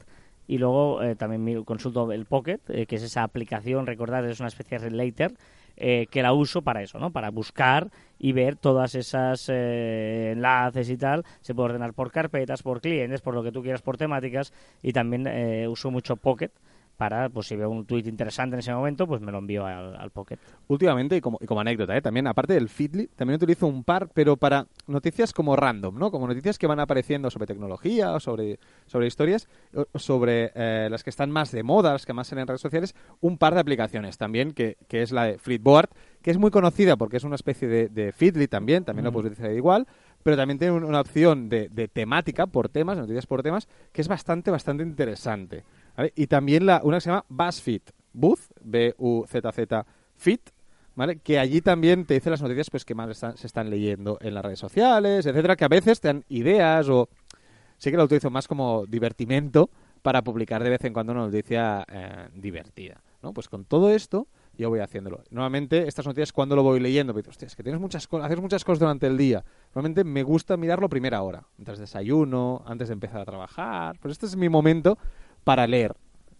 y 0.47 0.59
luego 0.59 1.01
eh, 1.01 1.15
también 1.15 1.63
consulto 1.63 2.11
el 2.11 2.25
Pocket, 2.25 2.59
eh, 2.69 2.85
que 2.85 2.97
es 2.97 3.01
esa 3.01 3.23
aplicación, 3.23 3.87
recordad, 3.87 4.23
es 4.29 4.39
una 4.39 4.49
especie 4.49 4.77
de 4.77 4.89
relator 4.89 5.31
eh, 5.75 6.05
que 6.11 6.21
la 6.21 6.33
uso 6.33 6.61
para 6.61 6.83
eso, 6.83 6.99
¿no? 6.99 7.09
Para 7.09 7.31
buscar 7.31 7.89
y 8.19 8.31
ver 8.33 8.57
todas 8.57 8.93
esas 8.93 9.49
eh, 9.51 10.33
enlaces 10.33 10.87
y 10.87 10.97
tal. 10.97 11.23
Se 11.41 11.55
puede 11.55 11.69
ordenar 11.69 11.93
por 11.95 12.11
carpetas, 12.11 12.61
por 12.61 12.79
clientes, 12.81 13.21
por 13.21 13.33
lo 13.33 13.41
que 13.41 13.51
tú 13.51 13.63
quieras, 13.63 13.81
por 13.81 13.97
temáticas 13.97 14.53
y 14.83 14.93
también 14.93 15.25
eh, 15.25 15.67
uso 15.67 15.89
mucho 15.89 16.15
Pocket 16.15 16.51
para, 17.01 17.29
pues 17.29 17.47
si 17.47 17.55
veo 17.55 17.67
un 17.71 17.83
tweet 17.87 18.03
interesante 18.05 18.53
en 18.55 18.59
ese 18.59 18.71
momento, 18.71 19.07
pues 19.07 19.21
me 19.21 19.31
lo 19.31 19.39
envío 19.39 19.65
al, 19.65 19.95
al 19.95 20.11
Pocket. 20.11 20.37
Últimamente, 20.67 21.15
y 21.15 21.21
como, 21.21 21.39
y 21.41 21.47
como 21.47 21.59
anécdota, 21.59 21.97
¿eh? 21.97 22.01
también, 22.03 22.27
aparte 22.27 22.53
del 22.53 22.69
Feedly, 22.69 23.07
también 23.15 23.37
utilizo 23.37 23.65
un 23.65 23.83
par, 23.83 24.09
pero 24.13 24.37
para 24.37 24.67
noticias 24.85 25.33
como 25.33 25.55
random, 25.55 25.97
¿no? 25.97 26.11
Como 26.11 26.27
noticias 26.27 26.59
que 26.59 26.67
van 26.67 26.79
apareciendo 26.79 27.31
sobre 27.31 27.47
tecnología 27.47 28.11
o 28.13 28.19
sobre, 28.19 28.59
sobre 28.85 29.07
historias, 29.07 29.47
sobre 29.95 30.51
eh, 30.53 30.89
las 30.91 31.03
que 31.03 31.09
están 31.09 31.31
más 31.31 31.51
de 31.51 31.63
moda, 31.63 31.93
las 31.93 32.05
que 32.05 32.13
más 32.13 32.27
salen 32.27 32.43
en 32.43 32.49
redes 32.49 32.61
sociales, 32.61 32.93
un 33.19 33.39
par 33.39 33.55
de 33.55 33.61
aplicaciones 33.61 34.19
también, 34.19 34.51
que, 34.51 34.77
que 34.87 35.01
es 35.01 35.11
la 35.11 35.23
de 35.23 35.39
Flipboard, 35.39 35.89
que 36.21 36.29
es 36.29 36.37
muy 36.37 36.51
conocida 36.51 36.97
porque 36.97 37.17
es 37.17 37.23
una 37.23 37.33
especie 37.33 37.67
de, 37.67 37.89
de 37.89 38.11
Feedly 38.11 38.47
también, 38.47 38.85
también 38.85 39.05
lo 39.05 39.09
Mm. 39.09 39.13
puedes 39.13 39.31
utilizar 39.31 39.51
igual, 39.55 39.87
pero 40.21 40.37
también 40.37 40.59
tiene 40.59 40.73
un- 40.75 40.83
una 40.83 41.01
opción 41.01 41.49
de, 41.49 41.67
de 41.69 41.87
temática 41.87 42.45
por 42.45 42.69
temas, 42.69 42.95
noticias 42.95 43.25
por 43.25 43.41
temas, 43.41 43.67
que 43.91 44.01
es 44.01 44.07
bastante, 44.07 44.51
bastante 44.51 44.83
interesante. 44.83 45.63
Y 46.15 46.27
también 46.27 46.65
la, 46.65 46.81
una 46.83 46.97
que 46.97 47.01
se 47.01 47.09
llama 47.09 47.25
BuzzFeed, 47.29 47.81
Buzz, 48.13 48.49
B-U-Z-Z, 48.61 49.85
Fit, 50.15 50.49
¿vale? 50.95 51.17
Que 51.17 51.39
allí 51.39 51.61
también 51.61 52.05
te 52.05 52.13
dice 52.15 52.29
las 52.29 52.41
noticias 52.41 52.69
pues 52.69 52.85
que 52.85 52.95
más 52.95 53.09
están- 53.09 53.37
se 53.37 53.47
están 53.47 53.69
leyendo 53.69 54.17
en 54.21 54.33
las 54.33 54.43
redes 54.43 54.59
sociales, 54.59 55.25
etcétera, 55.25 55.55
que 55.55 55.65
a 55.65 55.69
veces 55.69 55.99
te 55.99 56.07
dan 56.09 56.23
ideas 56.29 56.87
o 56.89 57.09
sí 57.77 57.91
que 57.91 57.97
lo 57.97 58.03
utilizo 58.03 58.29
más 58.29 58.47
como 58.47 58.85
divertimento 58.85 59.69
para 60.01 60.23
publicar 60.23 60.63
de 60.63 60.69
vez 60.71 60.83
en 60.83 60.93
cuando 60.93 61.13
una 61.13 61.21
noticia 61.25 61.85
eh, 61.91 62.29
divertida, 62.33 63.01
¿no? 63.21 63.33
Pues 63.33 63.47
con 63.49 63.65
todo 63.65 63.91
esto 63.91 64.27
yo 64.57 64.69
voy 64.69 64.79
haciéndolo. 64.79 65.23
Normalmente 65.31 65.87
estas 65.87 66.05
noticias 66.05 66.31
cuando 66.33 66.55
lo 66.55 66.63
voy 66.63 66.79
leyendo, 66.79 67.13
pues, 67.13 67.27
hostia, 67.27 67.45
es 67.47 67.55
que 67.55 67.63
tienes 67.63 67.79
muchas 67.81 68.07
cosas, 68.07 68.25
haces 68.25 68.41
muchas 68.41 68.63
cosas 68.63 68.79
durante 68.79 69.07
el 69.07 69.17
día. 69.17 69.43
Normalmente 69.73 70.03
me 70.03 70.23
gusta 70.23 70.57
mirarlo 70.57 70.89
primera 70.89 71.21
hora, 71.21 71.43
mientras 71.57 71.79
desayuno, 71.79 72.61
antes 72.65 72.89
de 72.89 72.93
empezar 72.93 73.21
a 73.21 73.25
trabajar. 73.25 73.97
Pues 73.99 74.11
este 74.13 74.25
es 74.25 74.35
mi 74.35 74.49
momento 74.49 74.97
para 75.43 75.67
leer, 75.67 75.93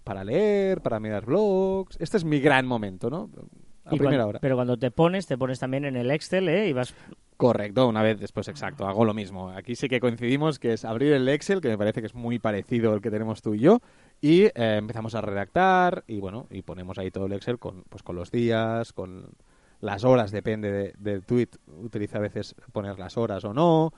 para 0.04 0.24
leer, 0.24 0.82
para 0.82 1.00
mirar 1.00 1.26
blogs. 1.26 1.98
Este 2.00 2.18
es 2.18 2.26
mi 2.26 2.40
gran 2.40 2.66
momento, 2.68 3.10
¿no? 3.10 3.30
A 3.86 3.96
Y 3.96 3.98
primera 3.98 4.18
cuando- 4.24 4.28
hora. 4.30 4.40
Pero 4.40 4.56
cuando 4.56 4.78
te 4.78 4.92
pones, 4.92 5.26
te 5.28 5.38
pones 5.38 5.60
también 5.60 5.86
en 5.86 5.96
el 5.96 6.12
Excel 6.12 6.48
¿eh? 6.50 6.68
y 6.70 6.74
vas 6.74 6.94
Correcto, 7.38 7.88
una 7.88 8.04
vez 8.04 8.20
después, 8.20 8.48
exacto, 8.50 8.86
hago 8.86 9.04
lo 9.04 9.16
mismo. 9.16 9.50
Aquí 9.50 9.76
sí 9.76 9.90
que 9.90 10.00
coincidimos, 10.00 10.60
que 10.60 10.74
es 10.74 10.86
abrir 10.86 11.14
el 11.14 11.28
Excel, 11.28 11.60
que 11.60 11.70
me 11.70 11.78
parece 11.80 12.00
que 12.02 12.06
es 12.06 12.14
muy 12.14 12.38
parecido 12.38 12.94
al 12.94 13.02
que 13.02 13.10
tenemos 13.10 13.42
tú 13.42 13.56
y 13.56 13.60
yo, 13.62 13.80
y 14.22 14.44
eh, 14.44 14.52
empezamos 14.56 15.16
a 15.16 15.22
redactar 15.22 16.04
y 16.06 16.20
bueno, 16.20 16.46
y 16.52 16.62
ponemos 16.62 17.00
ahí 17.00 17.10
todo 17.10 17.26
el 17.26 17.34
Excel 17.34 17.58
con, 17.58 17.82
pues, 17.90 18.04
con 18.04 18.16
los 18.16 18.30
días, 18.30 18.94
con 18.94 19.30
las 19.80 20.04
horas, 20.04 20.30
depende 20.30 20.72
de- 20.72 20.94
del 21.00 21.26
tweet, 21.26 21.48
utiliza 21.82 22.20
a 22.20 22.22
veces 22.22 22.54
poner 22.72 23.00
las 23.00 23.18
horas 23.18 23.44
o 23.44 23.56
no, 23.56 23.92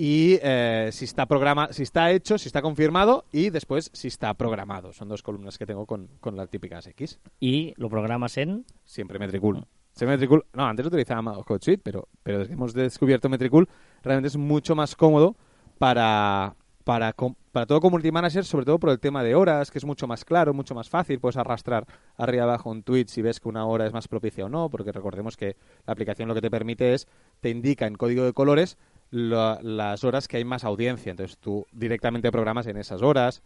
y 0.00 0.38
eh, 0.42 0.90
si 0.92 1.06
está 1.06 1.26
programa 1.26 1.72
si 1.72 1.82
está 1.82 2.12
hecho, 2.12 2.38
si 2.38 2.48
está 2.48 2.62
confirmado 2.62 3.24
y 3.32 3.50
después 3.50 3.90
si 3.92 4.06
está 4.06 4.32
programado. 4.34 4.92
Son 4.92 5.08
dos 5.08 5.24
columnas 5.24 5.58
que 5.58 5.66
tengo 5.66 5.86
con, 5.86 6.08
con 6.20 6.36
las 6.36 6.48
típicas 6.48 6.86
X. 6.86 7.18
Y 7.40 7.74
lo 7.76 7.90
programas 7.90 8.36
en... 8.36 8.64
Siempre 8.84 9.18
Metricool. 9.18 9.66
Siempre 9.90 10.16
Metricool. 10.16 10.46
No, 10.52 10.66
antes 10.66 10.86
utilizaba 10.86 11.36
HotSuite, 11.38 11.82
pero, 11.82 12.06
pero 12.22 12.38
desde 12.38 12.50
que 12.50 12.54
hemos 12.54 12.74
descubierto 12.74 13.28
Metricool 13.28 13.68
realmente 14.04 14.28
es 14.28 14.36
mucho 14.36 14.76
más 14.76 14.94
cómodo 14.94 15.34
para, 15.78 16.54
para, 16.84 17.12
para 17.50 17.66
todo 17.66 17.80
Community 17.80 18.12
Manager, 18.12 18.44
sobre 18.44 18.66
todo 18.66 18.78
por 18.78 18.90
el 18.90 19.00
tema 19.00 19.24
de 19.24 19.34
horas, 19.34 19.72
que 19.72 19.78
es 19.78 19.84
mucho 19.84 20.06
más 20.06 20.24
claro, 20.24 20.54
mucho 20.54 20.76
más 20.76 20.88
fácil. 20.88 21.18
Puedes 21.18 21.38
arrastrar 21.38 21.88
arriba 22.16 22.44
abajo 22.44 22.70
un 22.70 22.84
tweet 22.84 23.06
si 23.08 23.20
ves 23.20 23.40
que 23.40 23.48
una 23.48 23.66
hora 23.66 23.84
es 23.84 23.92
más 23.92 24.06
propicia 24.06 24.44
o 24.44 24.48
no, 24.48 24.70
porque 24.70 24.92
recordemos 24.92 25.36
que 25.36 25.56
la 25.86 25.92
aplicación 25.92 26.28
lo 26.28 26.36
que 26.36 26.40
te 26.40 26.52
permite 26.52 26.94
es, 26.94 27.08
te 27.40 27.50
indica 27.50 27.88
en 27.88 27.96
código 27.96 28.22
de 28.22 28.32
colores 28.32 28.78
la- 29.10 29.58
las 29.62 30.04
horas 30.04 30.28
que 30.28 30.36
hay 30.38 30.44
más 30.44 30.64
audiencia. 30.64 31.10
Entonces 31.10 31.38
tú 31.38 31.66
directamente 31.72 32.30
programas 32.30 32.66
en 32.66 32.76
esas 32.76 33.02
horas. 33.02 33.42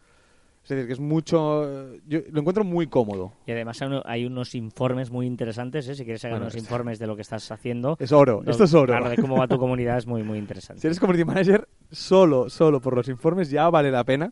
Es 0.62 0.68
decir, 0.68 0.86
que 0.86 0.92
es 0.92 1.00
mucho... 1.00 1.96
Yo 2.06 2.20
lo 2.30 2.38
encuentro 2.38 2.62
muy 2.62 2.86
cómodo. 2.86 3.32
Y 3.46 3.50
además 3.50 3.82
hay, 3.82 3.88
uno- 3.88 4.02
hay 4.04 4.24
unos 4.26 4.54
informes 4.54 5.10
muy 5.10 5.26
interesantes, 5.26 5.88
¿eh? 5.88 5.96
si 5.96 6.04
quieres 6.04 6.20
sacar 6.22 6.34
Bueno, 6.34 6.44
unos 6.46 6.54
es- 6.54 6.62
informes 6.62 7.00
de 7.00 7.08
lo 7.08 7.16
que 7.16 7.22
estás 7.22 7.50
haciendo. 7.50 7.96
Es 8.00 8.12
oro, 8.12 8.42
esto 8.46 8.62
es 8.64 8.72
oro. 8.74 8.86
Claro, 8.92 9.10
de 9.10 9.16
cómo 9.16 9.36
va 9.36 9.48
tu 9.48 9.58
comunidad 9.58 9.98
es 9.98 10.06
muy, 10.06 10.22
muy 10.22 10.38
interesante. 10.38 10.80
Si 10.80 10.86
eres 10.86 11.00
community 11.00 11.24
manager, 11.24 11.68
solo, 11.90 12.48
solo 12.48 12.80
por 12.80 12.94
los 12.94 13.08
informes 13.08 13.50
ya 13.50 13.68
vale 13.70 13.90
la 13.90 14.04
pena 14.04 14.30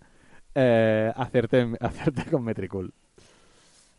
eh, 0.55 1.11
hacerte, 1.17 1.69
hacerte 1.81 2.25
con 2.31 2.45
Metricool. 2.45 2.93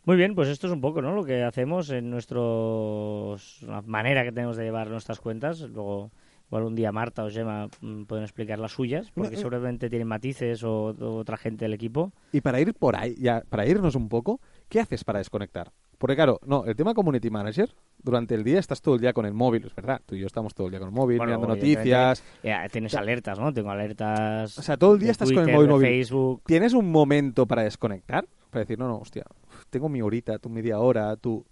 Muy 0.06 0.16
bien, 0.16 0.34
pues 0.34 0.48
esto 0.48 0.66
es 0.68 0.72
un 0.72 0.80
poco 0.80 1.02
¿no? 1.02 1.14
lo 1.14 1.24
que 1.24 1.42
hacemos 1.42 1.90
en 1.90 2.08
nuestros... 2.10 3.58
la 3.62 3.82
manera 3.82 4.24
que 4.24 4.32
tenemos 4.32 4.56
de 4.56 4.64
llevar 4.64 4.88
nuestras 4.88 5.20
cuentas. 5.20 5.60
Luego, 5.60 6.10
igual 6.52 6.64
un 6.64 6.74
día 6.74 6.92
Marta 6.92 7.24
o 7.24 7.30
Gemma 7.30 7.68
mm, 7.80 8.02
pueden 8.02 8.24
explicar 8.24 8.58
las 8.58 8.72
suyas, 8.72 9.10
porque 9.14 9.36
seguramente 9.36 9.88
tienen 9.88 10.06
matices 10.06 10.62
o, 10.62 10.90
o 10.90 11.16
otra 11.16 11.38
gente 11.38 11.64
del 11.64 11.72
equipo. 11.72 12.12
Y 12.30 12.42
para 12.42 12.60
ir 12.60 12.74
por 12.74 12.94
ahí, 12.94 13.14
ya, 13.18 13.42
para 13.48 13.66
irnos 13.66 13.94
un 13.94 14.10
poco, 14.10 14.38
¿qué 14.68 14.80
haces 14.80 15.02
para 15.02 15.18
desconectar? 15.18 15.72
Porque 15.96 16.14
claro, 16.14 16.40
no, 16.44 16.66
el 16.66 16.76
tema 16.76 16.92
community 16.92 17.30
manager, 17.30 17.74
durante 18.02 18.34
el 18.34 18.44
día 18.44 18.58
estás 18.58 18.82
todo 18.82 18.96
el 18.96 19.00
día 19.00 19.14
con 19.14 19.24
el 19.24 19.32
móvil, 19.32 19.64
es 19.64 19.74
verdad, 19.74 20.02
tú 20.04 20.14
y 20.14 20.20
yo 20.20 20.26
estamos 20.26 20.52
todo 20.54 20.66
el 20.66 20.72
día 20.72 20.80
con 20.80 20.88
el 20.90 20.94
móvil, 20.94 21.16
Bueno, 21.16 21.38
mirando 21.38 21.54
noticias. 21.54 22.22
Ya, 22.42 22.68
tienes 22.68 22.94
alertas, 22.94 23.38
¿no? 23.38 23.50
Tengo 23.54 23.70
alertas. 23.70 24.58
O 24.58 24.62
sea, 24.62 24.76
todo 24.76 24.94
el 24.94 25.00
día 25.00 25.12
estás 25.12 25.32
con 25.32 25.48
el 25.48 25.54
móvil, 25.54 25.70
móvil. 25.70 25.88
Facebook. 25.88 26.42
¿Tienes 26.44 26.74
un 26.74 26.90
momento 26.90 27.46
para 27.46 27.62
desconectar? 27.62 28.26
Para 28.50 28.60
decir, 28.64 28.78
no, 28.78 28.88
no, 28.88 28.98
hostia, 28.98 29.24
tengo 29.70 29.88
mi 29.88 30.02
horita, 30.02 30.38
tu 30.38 30.50
media 30.50 30.80
hora, 30.80 31.16
tu, 31.16 31.46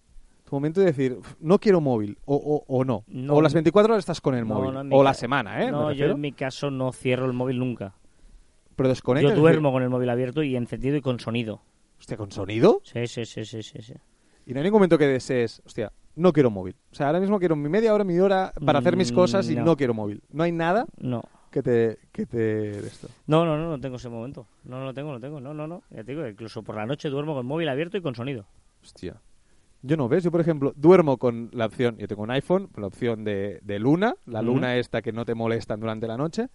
tu 0.50 0.57
momento 0.57 0.80
de 0.80 0.87
decir, 0.87 1.16
no 1.40 1.59
quiero 1.59 1.80
móvil, 1.80 2.19
o, 2.26 2.35
o, 2.35 2.64
o 2.66 2.85
no. 2.85 3.04
No. 3.07 3.35
O 3.35 3.40
las 3.42 3.54
24 3.54 3.95
horas 3.95 4.02
estás 4.02 4.21
con 4.21 4.35
el 4.35 4.47
No, 4.47 4.54
móvil. 4.57 4.88
no, 4.88 4.97
o 4.97 5.02
la 5.02 5.14
semana, 5.14 5.64
¿eh? 5.64 5.71
No, 5.71 5.92
yo 5.92 6.07
en 6.07 6.21
mi 6.21 6.33
caso 6.33 6.71
no 6.71 6.92
cierro 6.92 7.26
el 7.26 7.33
móvil 7.33 7.59
nunca. 7.59 7.95
Pero 8.76 8.88
desconectas. 8.88 9.23
Yo 9.23 9.28
decir, 9.30 9.40
duermo 9.42 9.73
con 9.73 9.83
el 9.83 9.88
móvil 9.90 10.11
abierto 10.11 10.42
y 10.42 10.57
encendido 10.57 10.97
y 10.97 11.00
con 11.00 11.21
sonido. 11.21 11.62
Hostia, 11.99 12.16
¿con 12.16 12.30
sonido? 12.33 12.80
Sí, 12.83 13.07
sí, 13.07 13.25
sí, 13.25 13.45
sí, 13.45 13.62
sí. 13.62 13.80
sí. 13.83 13.95
Y 14.47 14.52
no 14.52 14.59
hay 14.59 14.64
ningún 14.64 14.78
momento 14.78 14.99
que 14.99 15.07
desees, 15.07 15.62
hostia, 15.64 15.92
no 16.16 16.33
quiero 16.33 16.50
móvil. 16.50 16.75
O 16.90 16.95
sea, 16.95 17.07
ahora 17.07 17.21
mismo 17.21 17.38
quiero 17.38 17.54
mi 17.57 17.69
media 17.69 17.95
hora, 17.95 18.02
mi 18.04 18.19
hora 18.19 18.52
para 18.66 18.78
hacer 18.80 18.97
mis 18.97 19.12
Mm, 19.12 19.14
cosas 19.14 19.49
y 19.50 19.54
no. 19.54 19.76
quiero 19.76 19.95
móvil. 19.95 20.23
No 20.33 20.42
hay 20.42 20.50
nada 20.52 20.87
No. 20.99 21.23
que 21.52 21.62
te... 21.62 21.99
Que 22.11 22.26
te 22.26 22.71
esto. 22.80 23.07
No, 23.26 23.45
no, 23.45 23.57
no, 23.57 23.69
no 23.69 23.78
tengo 23.80 23.97
ese 23.97 24.09
momento. 24.09 24.47
No, 24.64 24.80
no 24.80 24.87
lo 24.87 24.95
tengo, 24.95 25.09
no 25.11 25.14
lo 25.16 25.21
tengo. 25.21 25.40
No, 25.40 25.54
no, 25.54 25.66
no. 25.69 25.83
Ya 25.90 26.02
te 26.02 26.12
digo, 26.12 26.26
incluso 26.26 26.62
por 26.62 26.75
la 26.75 26.87
noche 26.87 27.09
duermo 27.11 27.35
con 27.35 27.42
el 27.42 27.47
móvil 27.49 27.69
abierto 27.69 27.97
y 27.99 28.02
con 28.02 28.14
sonido. 28.16 28.47
Hostia. 28.83 29.21
Yo 29.83 29.97
no, 29.97 30.09
¿ves? 30.09 30.25
Yo, 30.25 30.31
por 30.31 30.41
ejemplo, 30.41 30.73
duermo 30.77 31.17
con 31.17 31.49
la 31.53 31.67
opción... 31.67 31.97
Yo 31.97 32.07
tengo 32.07 32.23
un 32.23 32.31
iPhone, 32.31 32.69
la 32.77 32.87
opción 32.87 33.25
de, 33.25 33.61
de 33.63 33.79
luna. 33.79 34.15
La 34.27 34.43
luna 34.43 34.77
esta 34.77 35.01
que 35.01 35.13
no 35.13 35.25
te 35.25 35.35
molestan 35.35 35.81
durante 35.81 36.07
la 36.07 36.17
noche. 36.17 36.49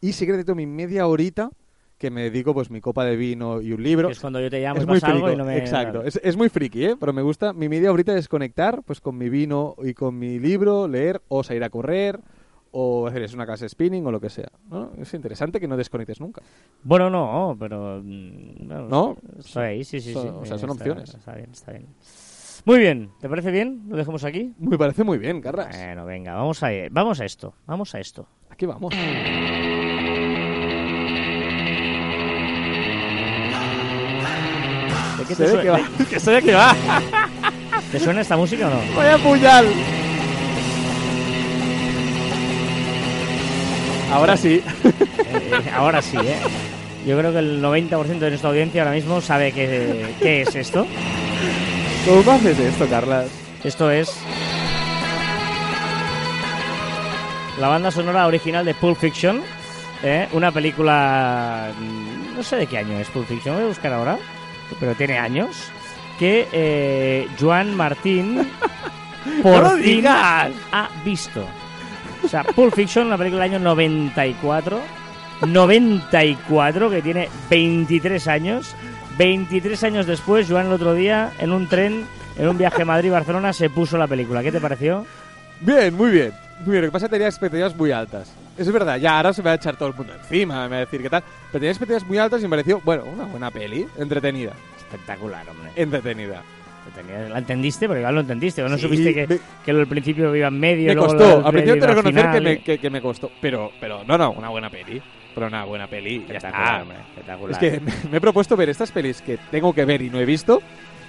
Y 0.00 0.12
sí 0.12 0.26
que 0.26 0.32
necesito 0.32 0.54
mi 0.54 0.66
media 0.66 1.06
horita 1.06 1.50
que 1.96 2.10
me 2.10 2.22
dedico 2.22 2.52
pues 2.52 2.68
mi 2.68 2.80
copa 2.80 3.04
de 3.04 3.14
vino 3.14 3.60
y 3.60 3.72
un 3.72 3.80
libro. 3.80 4.08
Que 4.08 4.14
es 4.14 4.20
cuando 4.20 4.40
yo 4.40 4.50
te 4.50 4.60
llamo 4.60 4.78
es 4.78 4.82
y 4.82 4.86
muy 4.88 4.98
pasa 4.98 5.12
algo 5.12 5.30
y 5.30 5.36
no 5.36 5.44
me... 5.44 5.56
exacto. 5.56 6.02
Es, 6.02 6.20
es 6.24 6.36
muy 6.36 6.48
friki, 6.48 6.84
¿eh? 6.84 6.96
Pero 6.98 7.12
me 7.12 7.22
gusta 7.22 7.52
mi 7.52 7.68
media 7.68 7.92
horita 7.92 8.12
desconectar, 8.12 8.82
pues 8.82 9.00
con 9.00 9.16
mi 9.16 9.28
vino 9.28 9.76
y 9.84 9.94
con 9.94 10.18
mi 10.18 10.40
libro, 10.40 10.88
leer 10.88 11.22
o 11.28 11.44
salir 11.44 11.62
a 11.62 11.70
correr 11.70 12.18
o 12.72 13.06
hacer 13.06 13.22
es 13.22 13.34
una 13.34 13.46
clase 13.46 13.66
de 13.66 13.68
spinning 13.68 14.04
o 14.04 14.10
lo 14.10 14.18
que 14.18 14.30
sea. 14.30 14.50
¿no? 14.68 14.90
Es 14.98 15.14
interesante 15.14 15.60
que 15.60 15.68
no 15.68 15.76
desconectes 15.76 16.20
nunca. 16.20 16.42
Bueno, 16.82 17.08
no, 17.08 17.56
pero... 17.56 18.00
mm, 18.02 18.66
¿No? 18.66 19.16
Ahí, 19.54 19.84
sí, 19.84 20.00
sí, 20.00 20.12
sí. 20.12 20.18
o 20.18 20.44
sea, 20.44 20.58
son 20.58 20.70
Está- 20.70 20.82
opciones. 20.82 21.14
Está 21.14 21.34
bien, 21.36 21.50
está 21.52 21.72
bien. 21.72 21.86
Muy 22.64 22.78
bien, 22.78 23.10
¿te 23.20 23.28
parece 23.28 23.50
bien? 23.50 23.82
¿Lo 23.88 23.96
dejamos 23.96 24.22
aquí? 24.22 24.54
Me 24.60 24.78
parece 24.78 25.02
muy 25.02 25.18
bien, 25.18 25.40
Carras. 25.40 25.76
Bueno, 25.76 26.04
venga, 26.04 26.34
vamos 26.34 26.62
a, 26.62 26.68
vamos 26.92 27.18
a 27.20 27.24
esto, 27.24 27.54
vamos 27.66 27.92
a 27.96 27.98
esto. 27.98 28.28
Aquí 28.50 28.66
vamos. 28.66 28.94
¿De 28.94 28.98
qué 35.26 35.34
te, 35.34 35.42
ve 35.42 35.48
que 35.48 35.56
suena, 35.56 35.72
va. 35.72 35.80
que 36.08 36.20
se 36.20 36.30
ve 36.30 36.42
que 36.42 36.54
va. 36.54 36.76
¿Te 37.90 37.98
suena 37.98 38.20
esta 38.20 38.36
música 38.36 38.68
o 38.68 38.70
no? 38.70 38.96
Vaya 38.96 39.18
puñal. 39.18 39.66
Ahora 44.12 44.36
sí. 44.36 44.62
Eh, 44.84 45.70
ahora 45.74 46.00
sí, 46.00 46.16
¿eh? 46.16 46.36
Yo 47.06 47.18
creo 47.18 47.32
que 47.32 47.38
el 47.40 47.60
90% 47.60 48.18
de 48.18 48.28
nuestra 48.28 48.50
audiencia 48.50 48.82
ahora 48.82 48.94
mismo 48.94 49.20
sabe 49.20 49.50
qué, 49.50 50.14
qué 50.20 50.42
es 50.42 50.54
esto. 50.54 50.86
¿Cómo 52.04 52.32
haces 52.32 52.58
esto, 52.58 52.88
Carlas? 52.88 53.30
Esto 53.62 53.90
es 53.90 54.12
la 57.60 57.68
banda 57.68 57.92
sonora 57.92 58.26
original 58.26 58.64
de 58.64 58.74
Pulp 58.74 58.98
Fiction, 58.98 59.40
¿eh? 60.02 60.28
una 60.32 60.50
película, 60.50 61.70
mm, 61.78 62.36
no 62.36 62.42
sé 62.42 62.56
de 62.56 62.66
qué 62.66 62.78
año 62.78 62.98
es 62.98 63.08
Pulp 63.08 63.28
Fiction, 63.28 63.54
voy 63.54 63.64
a 63.64 63.68
buscar 63.68 63.92
ahora, 63.92 64.18
pero 64.80 64.94
tiene 64.96 65.18
años, 65.18 65.70
que 66.18 66.48
eh, 66.50 67.28
Joan 67.40 67.76
Martín 67.76 68.50
por 69.42 69.62
¡No 69.62 69.70
fin 69.76 70.04
ha 70.08 70.48
visto. 71.04 71.46
O 72.24 72.28
sea, 72.28 72.42
Pulp 72.42 72.74
Fiction, 72.74 73.06
una 73.06 73.18
película 73.18 73.44
del 73.44 73.54
año 73.54 73.64
94, 73.64 74.80
94, 75.46 76.90
que 76.90 77.02
tiene 77.02 77.28
23 77.48 78.28
años. 78.28 78.74
23 79.16 79.84
años 79.84 80.06
después, 80.06 80.48
Joan 80.48 80.66
el 80.66 80.72
otro 80.72 80.94
día, 80.94 81.32
en 81.38 81.52
un 81.52 81.68
tren, 81.68 82.06
en 82.38 82.48
un 82.48 82.58
viaje 82.58 82.82
a 82.82 82.84
Madrid-Barcelona, 82.84 83.52
se 83.52 83.70
puso 83.70 83.98
la 83.98 84.06
película. 84.06 84.42
¿Qué 84.42 84.52
te 84.52 84.60
pareció? 84.60 85.06
Bien, 85.60 85.94
muy 85.94 86.10
bien. 86.10 86.32
Muy 86.60 86.72
bien, 86.72 86.82
lo 86.82 86.88
que 86.88 86.92
pasa 86.92 87.06
es 87.06 87.10
que 87.10 87.16
tenía 87.16 87.28
expectativas 87.28 87.76
muy 87.76 87.90
altas. 87.90 88.32
Es 88.56 88.70
verdad, 88.70 88.96
ya 88.96 89.16
ahora 89.16 89.32
se 89.32 89.42
me 89.42 89.46
va 89.46 89.52
a 89.52 89.56
echar 89.56 89.76
todo 89.76 89.88
el 89.88 89.94
mundo 89.94 90.14
encima, 90.14 90.64
me 90.64 90.70
va 90.70 90.76
a 90.76 90.80
decir 90.80 91.02
qué 91.02 91.10
tal. 91.10 91.22
Pero 91.50 91.60
tenía 91.60 91.70
expectativas 91.70 92.08
muy 92.08 92.18
altas 92.18 92.40
y 92.40 92.44
me 92.44 92.50
pareció, 92.50 92.80
bueno, 92.84 93.04
una 93.04 93.24
buena 93.24 93.50
peli, 93.50 93.86
entretenida. 93.98 94.52
Espectacular, 94.78 95.48
hombre. 95.48 95.70
Entretenida. 95.74 96.42
¿La 97.30 97.38
entendiste? 97.38 97.86
Porque 97.86 98.00
igual 98.00 98.14
lo 98.14 98.20
entendiste. 98.22 98.62
¿O 98.62 98.68
no 98.68 98.76
Sí, 98.76 98.82
supiste 98.82 99.14
que, 99.14 99.26
me- 99.26 99.38
que 99.64 99.72
del 99.72 99.86
principio 99.86 100.34
iba 100.34 100.48
en 100.48 100.58
medio? 100.60 100.88
Me 100.88 100.94
luego 100.94 101.08
costó, 101.08 101.24
lo 101.40 101.46
a 101.46 101.50
del 101.50 101.62
principio 101.62 101.74
te 101.80 101.86
al 101.90 101.96
reconocer 101.96 102.30
que 102.32 102.40
me, 102.40 102.58
que, 102.58 102.78
que 102.78 102.90
me 102.90 103.00
costó. 103.00 103.30
Pero, 103.40 103.72
pero, 103.80 104.04
no, 104.04 104.18
no, 104.18 104.32
una 104.32 104.48
buena 104.48 104.68
peli. 104.70 105.00
Pero 105.34 105.46
una 105.46 105.64
buena 105.64 105.86
peli. 105.86 106.24
Ya 106.28 106.34
está. 106.36 106.82
hombre. 106.82 106.98
Espectacular. 107.10 107.52
Es 107.52 107.58
que 107.58 107.80
me, 108.10 108.16
he 108.18 108.20
propuesto 108.20 108.56
ver 108.56 108.68
estas 108.70 108.90
pelis 108.92 109.22
que 109.22 109.38
tengo 109.50 109.72
que 109.72 109.84
ver 109.84 110.02
y 110.02 110.10
no 110.10 110.20
he 110.20 110.26
visto, 110.26 110.60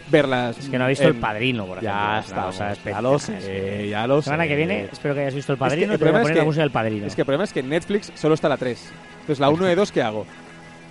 verlas. 0.10 0.58
Es 0.58 0.70
que 0.70 0.78
no 0.78 0.86
ha 0.86 0.88
visto 0.88 1.04
en- 1.04 1.10
El 1.16 1.16
Padrino, 1.20 1.66
por 1.66 1.78
ejemplo. 1.80 1.92
Ya 2.00 2.20
Es 2.20 2.32
una 2.32 2.44
cosa 2.46 2.72
está, 2.72 2.90
ya 2.92 3.02
lo 3.02 3.20
sé, 3.20 3.90
ya 3.90 4.08
lo 4.08 4.22
semana 4.22 4.44
sé. 4.44 4.50
que 4.50 4.56
viene 4.56 4.88
espero 4.92 5.14
que 5.14 5.22
hayas 5.22 5.36
visto 5.36 5.52
El 5.52 5.56
Es 5.58 5.60
que 5.60 5.66
Padrino 5.70 5.94
el 5.94 5.96
y 5.96 5.98
te 5.98 6.04
voy 6.06 6.10
a 6.10 6.12
problema 6.12 6.20
es 6.20 6.24
poner 6.24 6.36
la 6.38 6.42
que- 6.42 6.46
música 6.46 6.62
del 6.62 6.72
Padrino. 6.72 7.08
Es 7.08 7.16
que 7.16 7.22
el 7.22 7.26
problema 7.26 7.44
es 7.44 7.54
que 7.54 7.60
en 7.60 7.70
Netflix 7.70 8.12
solo 8.16 8.36
está 8.36 8.48
la 8.48 8.58
3. 8.58 8.92
Entonces 9.22 9.40
la 9.40 9.50
1 9.50 9.70
y 9.72 9.76
2, 9.76 9.92
¿qué 9.92 10.02
hago? 10.02 10.26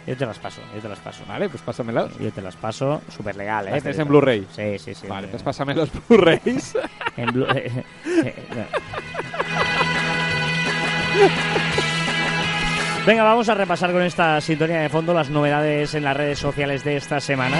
Yo 0.06 0.16
te 0.16 0.26
las 0.26 0.38
paso, 0.38 0.60
yo 0.74 0.80
te 0.80 0.88
las 0.88 0.98
paso. 0.98 1.22
Vale, 1.28 1.48
pues 1.48 1.62
pásamelas. 1.62 2.18
Yo 2.18 2.32
te 2.32 2.42
las 2.42 2.56
paso, 2.56 3.02
súper 3.08 3.36
legal, 3.36 3.68
¿eh? 3.68 3.70
Las 3.72 3.82
Pero- 3.84 4.02
en 4.02 4.08
Blu-ray. 4.08 4.46
Sí, 4.50 4.78
sí, 4.78 4.94
sí. 4.94 5.06
Vale, 5.06 5.28
Eh, 5.28 5.30
pues 5.30 5.42
pásame 5.44 5.74
los 5.74 5.90
Blu-rays. 6.08 6.74
En 7.16 7.28
Blu- 7.28 7.46
eh, 7.54 7.84
eh, 8.24 8.34
no. 8.50 8.64
Venga, 13.06 13.24
vamos 13.24 13.48
a 13.48 13.54
repasar 13.54 13.90
con 13.92 14.02
esta 14.02 14.40
sintonía 14.40 14.80
de 14.80 14.88
fondo 14.88 15.12
las 15.12 15.28
novedades 15.28 15.94
en 15.94 16.04
las 16.04 16.16
redes 16.16 16.38
sociales 16.38 16.84
de 16.84 16.96
esta 16.96 17.20
semana. 17.20 17.56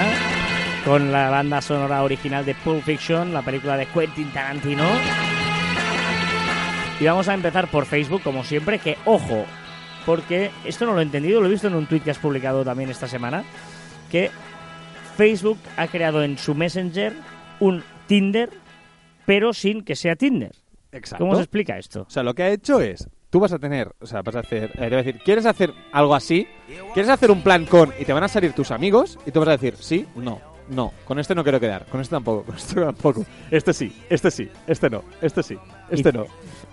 Con 0.85 1.11
la 1.11 1.29
banda 1.29 1.61
sonora 1.61 2.03
original 2.03 2.45
de 2.45 2.55
Pulp 2.55 2.83
Fiction, 2.83 3.33
la 3.33 3.41
película 3.41 3.75
de 3.77 3.85
Quentin 3.87 4.31
Tarantino. 4.31 4.85
Y 6.99 7.05
vamos 7.05 7.27
a 7.27 7.33
empezar 7.33 7.67
por 7.67 7.85
Facebook, 7.85 8.21
como 8.21 8.43
siempre, 8.43 8.79
que 8.79 8.97
ojo, 9.05 9.45
porque 10.05 10.51
esto 10.65 10.85
no 10.85 10.93
lo 10.93 10.99
he 10.99 11.03
entendido, 11.03 11.39
lo 11.41 11.47
he 11.47 11.51
visto 11.51 11.67
en 11.67 11.75
un 11.75 11.85
tweet 11.87 12.01
que 12.01 12.11
has 12.11 12.19
publicado 12.19 12.63
también 12.63 12.89
esta 12.89 13.07
semana, 13.07 13.43
que 14.11 14.29
Facebook 15.17 15.57
ha 15.77 15.87
creado 15.87 16.23
en 16.23 16.37
su 16.37 16.55
Messenger 16.55 17.13
un 17.59 17.83
Tinder, 18.07 18.49
pero 19.25 19.53
sin 19.53 19.83
que 19.83 19.95
sea 19.95 20.15
Tinder. 20.15 20.51
Exacto. 20.91 21.23
¿Cómo 21.23 21.35
se 21.35 21.41
explica 21.41 21.77
esto? 21.77 22.01
O 22.01 22.09
sea, 22.09 22.23
lo 22.23 22.33
que 22.35 22.43
ha 22.43 22.49
hecho 22.49 22.79
es, 22.81 23.07
tú 23.29 23.39
vas 23.39 23.51
a 23.53 23.59
tener, 23.59 23.91
o 23.99 24.05
sea, 24.05 24.21
vas 24.21 24.35
a 24.35 24.39
hacer, 24.41 24.65
eh, 24.75 24.77
te 24.77 24.85
voy 24.89 24.93
a 24.95 25.03
decir, 25.03 25.21
¿quieres 25.23 25.45
hacer 25.45 25.73
algo 25.91 26.13
así? 26.15 26.47
¿Quieres 26.93 27.09
hacer 27.09 27.31
un 27.31 27.41
plan 27.41 27.65
con 27.65 27.91
y 27.99 28.05
te 28.05 28.13
van 28.13 28.23
a 28.23 28.27
salir 28.27 28.53
tus 28.53 28.71
amigos? 28.71 29.17
Y 29.25 29.31
tú 29.31 29.39
vas 29.39 29.49
a 29.49 29.53
decir, 29.53 29.75
sí, 29.79 30.05
no, 30.15 30.39
no, 30.69 30.93
con 31.05 31.17
este 31.19 31.33
no 31.33 31.41
quiero 31.43 31.59
quedar, 31.59 31.85
con 31.87 32.01
este 32.01 32.15
tampoco, 32.15 32.43
con 32.45 32.55
este 32.55 32.75
tampoco, 32.81 33.25
este 33.49 33.73
sí, 33.73 33.95
este 34.09 34.29
sí, 34.29 34.49
este 34.67 34.89
no, 34.89 35.03
este 35.21 35.41
sí, 35.41 35.57
este 35.89 36.09
Y- 36.09 36.11
no. 36.11 36.25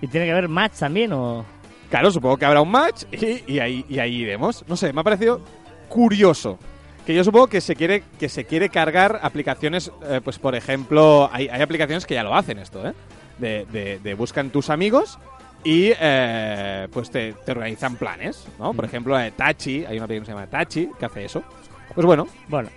¿Y 0.02 0.06
tiene 0.08 0.26
que 0.26 0.32
haber 0.32 0.48
match 0.48 0.74
también 0.78 1.12
o...? 1.12 1.44
Claro, 1.90 2.10
supongo 2.10 2.36
que 2.36 2.44
habrá 2.44 2.60
un 2.60 2.70
match 2.70 3.02
y, 3.12 3.52
y 3.54 3.58
ahí, 3.58 3.84
y 3.88 3.98
ahí 3.98 4.14
iremos. 4.22 4.64
No 4.68 4.76
sé, 4.76 4.92
me 4.92 5.00
ha 5.00 5.04
parecido 5.04 5.40
curioso. 5.88 6.58
Que 7.04 7.14
yo 7.14 7.24
supongo 7.24 7.48
que 7.48 7.60
se 7.60 7.74
quiere, 7.74 8.04
que 8.18 8.28
se 8.28 8.44
quiere 8.44 8.68
cargar 8.68 9.18
aplicaciones, 9.22 9.90
eh, 10.04 10.20
pues 10.22 10.38
por 10.38 10.54
ejemplo, 10.54 11.28
hay, 11.32 11.48
hay 11.48 11.60
aplicaciones 11.62 12.06
que 12.06 12.14
ya 12.14 12.22
lo 12.22 12.34
hacen 12.34 12.58
esto, 12.58 12.86
¿eh? 12.86 12.92
De, 13.38 13.66
de- 13.72 13.98
de 13.98 14.14
buscan 14.14 14.50
tus 14.50 14.70
amigos 14.70 15.18
y 15.64 15.92
eh, 15.98 16.86
pues 16.92 17.10
te, 17.10 17.32
te 17.32 17.52
organizan 17.52 17.96
planes, 17.96 18.46
¿no? 18.58 18.72
Por 18.74 18.84
ejemplo, 18.84 19.18
eh, 19.18 19.32
Tachi, 19.34 19.84
hay 19.86 19.96
una 19.96 20.04
aplicación 20.04 20.20
que 20.20 20.26
se 20.26 20.32
llama 20.32 20.46
Tachi 20.46 20.90
que 20.98 21.06
hace 21.06 21.24
eso. 21.24 21.42
Pues 21.94 22.06
bueno, 22.06 22.28
Bueno, 22.48 22.68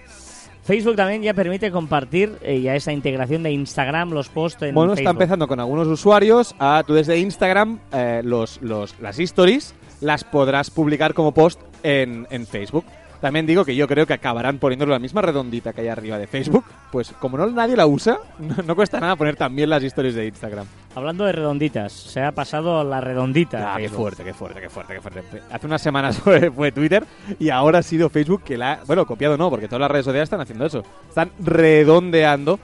Facebook 0.64 0.96
también 0.96 1.22
ya 1.22 1.34
permite 1.34 1.72
compartir 1.72 2.38
eh, 2.42 2.62
ya 2.62 2.76
esa 2.76 2.94
integración 2.94 3.44
de 3.44 3.52
Instagram, 3.52 4.12
los 4.12 4.30
posts 4.30 4.64
en 4.64 4.76
Bueno, 4.76 4.94
está 4.94 5.10
empezando 5.10 5.48
con 5.48 5.60
algunos 5.60 5.88
usuarios 5.88 6.56
a 6.58 6.84
tú 6.88 6.94
desde 6.94 7.18
Instagram 7.18 7.80
eh, 7.92 8.22
los, 8.24 8.62
los, 8.62 8.98
las 9.00 9.20
stories 9.20 9.76
las 10.00 10.24
podrás 10.24 10.70
publicar 10.70 11.14
como 11.14 11.34
post 11.34 11.60
en, 11.84 12.28
en 12.30 12.46
Facebook. 12.46 12.86
También 13.24 13.46
digo 13.46 13.64
que 13.64 13.74
yo 13.74 13.88
creo 13.88 14.06
que 14.06 14.12
acabarán 14.12 14.60
poniéndolo 14.60 14.92
la 14.92 15.00
misma 15.00 15.22
redondita 15.22 15.72
que 15.72 15.80
hay 15.80 15.88
arriba 15.88 16.20
de 16.20 16.28
Facebook. 16.28 16.66
Pues 16.92 17.14
como 17.22 17.38
no 17.38 17.48
nadie 17.48 17.78
la 17.78 17.88
usa, 17.88 18.20
no, 18.40 18.54
no 18.68 18.76
cuesta 18.76 19.00
nada 19.00 19.16
poner 19.16 19.38
también 19.38 19.70
las 19.70 19.82
stories 19.82 20.14
de 20.14 20.28
Instagram. 20.28 20.66
Hablando 20.94 21.24
de 21.24 21.32
redonditas, 21.32 21.94
se 21.94 22.22
ha 22.22 22.34
pasado 22.34 22.84
la 22.84 23.00
redondita. 23.00 23.76
Ah, 23.76 23.78
qué 23.78 23.88
fuerte, 23.88 24.26
qué 24.26 24.34
fuerte, 24.34 24.60
qué 24.60 24.70
fuerte, 24.70 24.96
qué 24.96 25.00
fuerte. 25.00 25.24
Hace 25.50 25.68
unas 25.68 25.82
semanas 25.82 26.18
fue, 26.24 26.52
fue 26.52 26.74
Twitter 26.74 27.06
y 27.40 27.48
ahora 27.48 27.80
ha 27.80 27.84
sido 27.84 28.10
Facebook 28.10 28.44
que 28.44 28.58
la 28.58 28.74
ha... 28.74 28.84
Bueno, 28.84 29.06
copiado 29.06 29.38
no, 29.38 29.50
porque 29.50 29.68
todas 29.68 29.80
las 29.80 29.92
redes 29.92 30.04
sociales 30.04 30.26
están 30.26 30.42
haciendo 30.42 30.66
eso. 30.66 30.84
Están 31.08 31.32
redondeando 31.40 32.60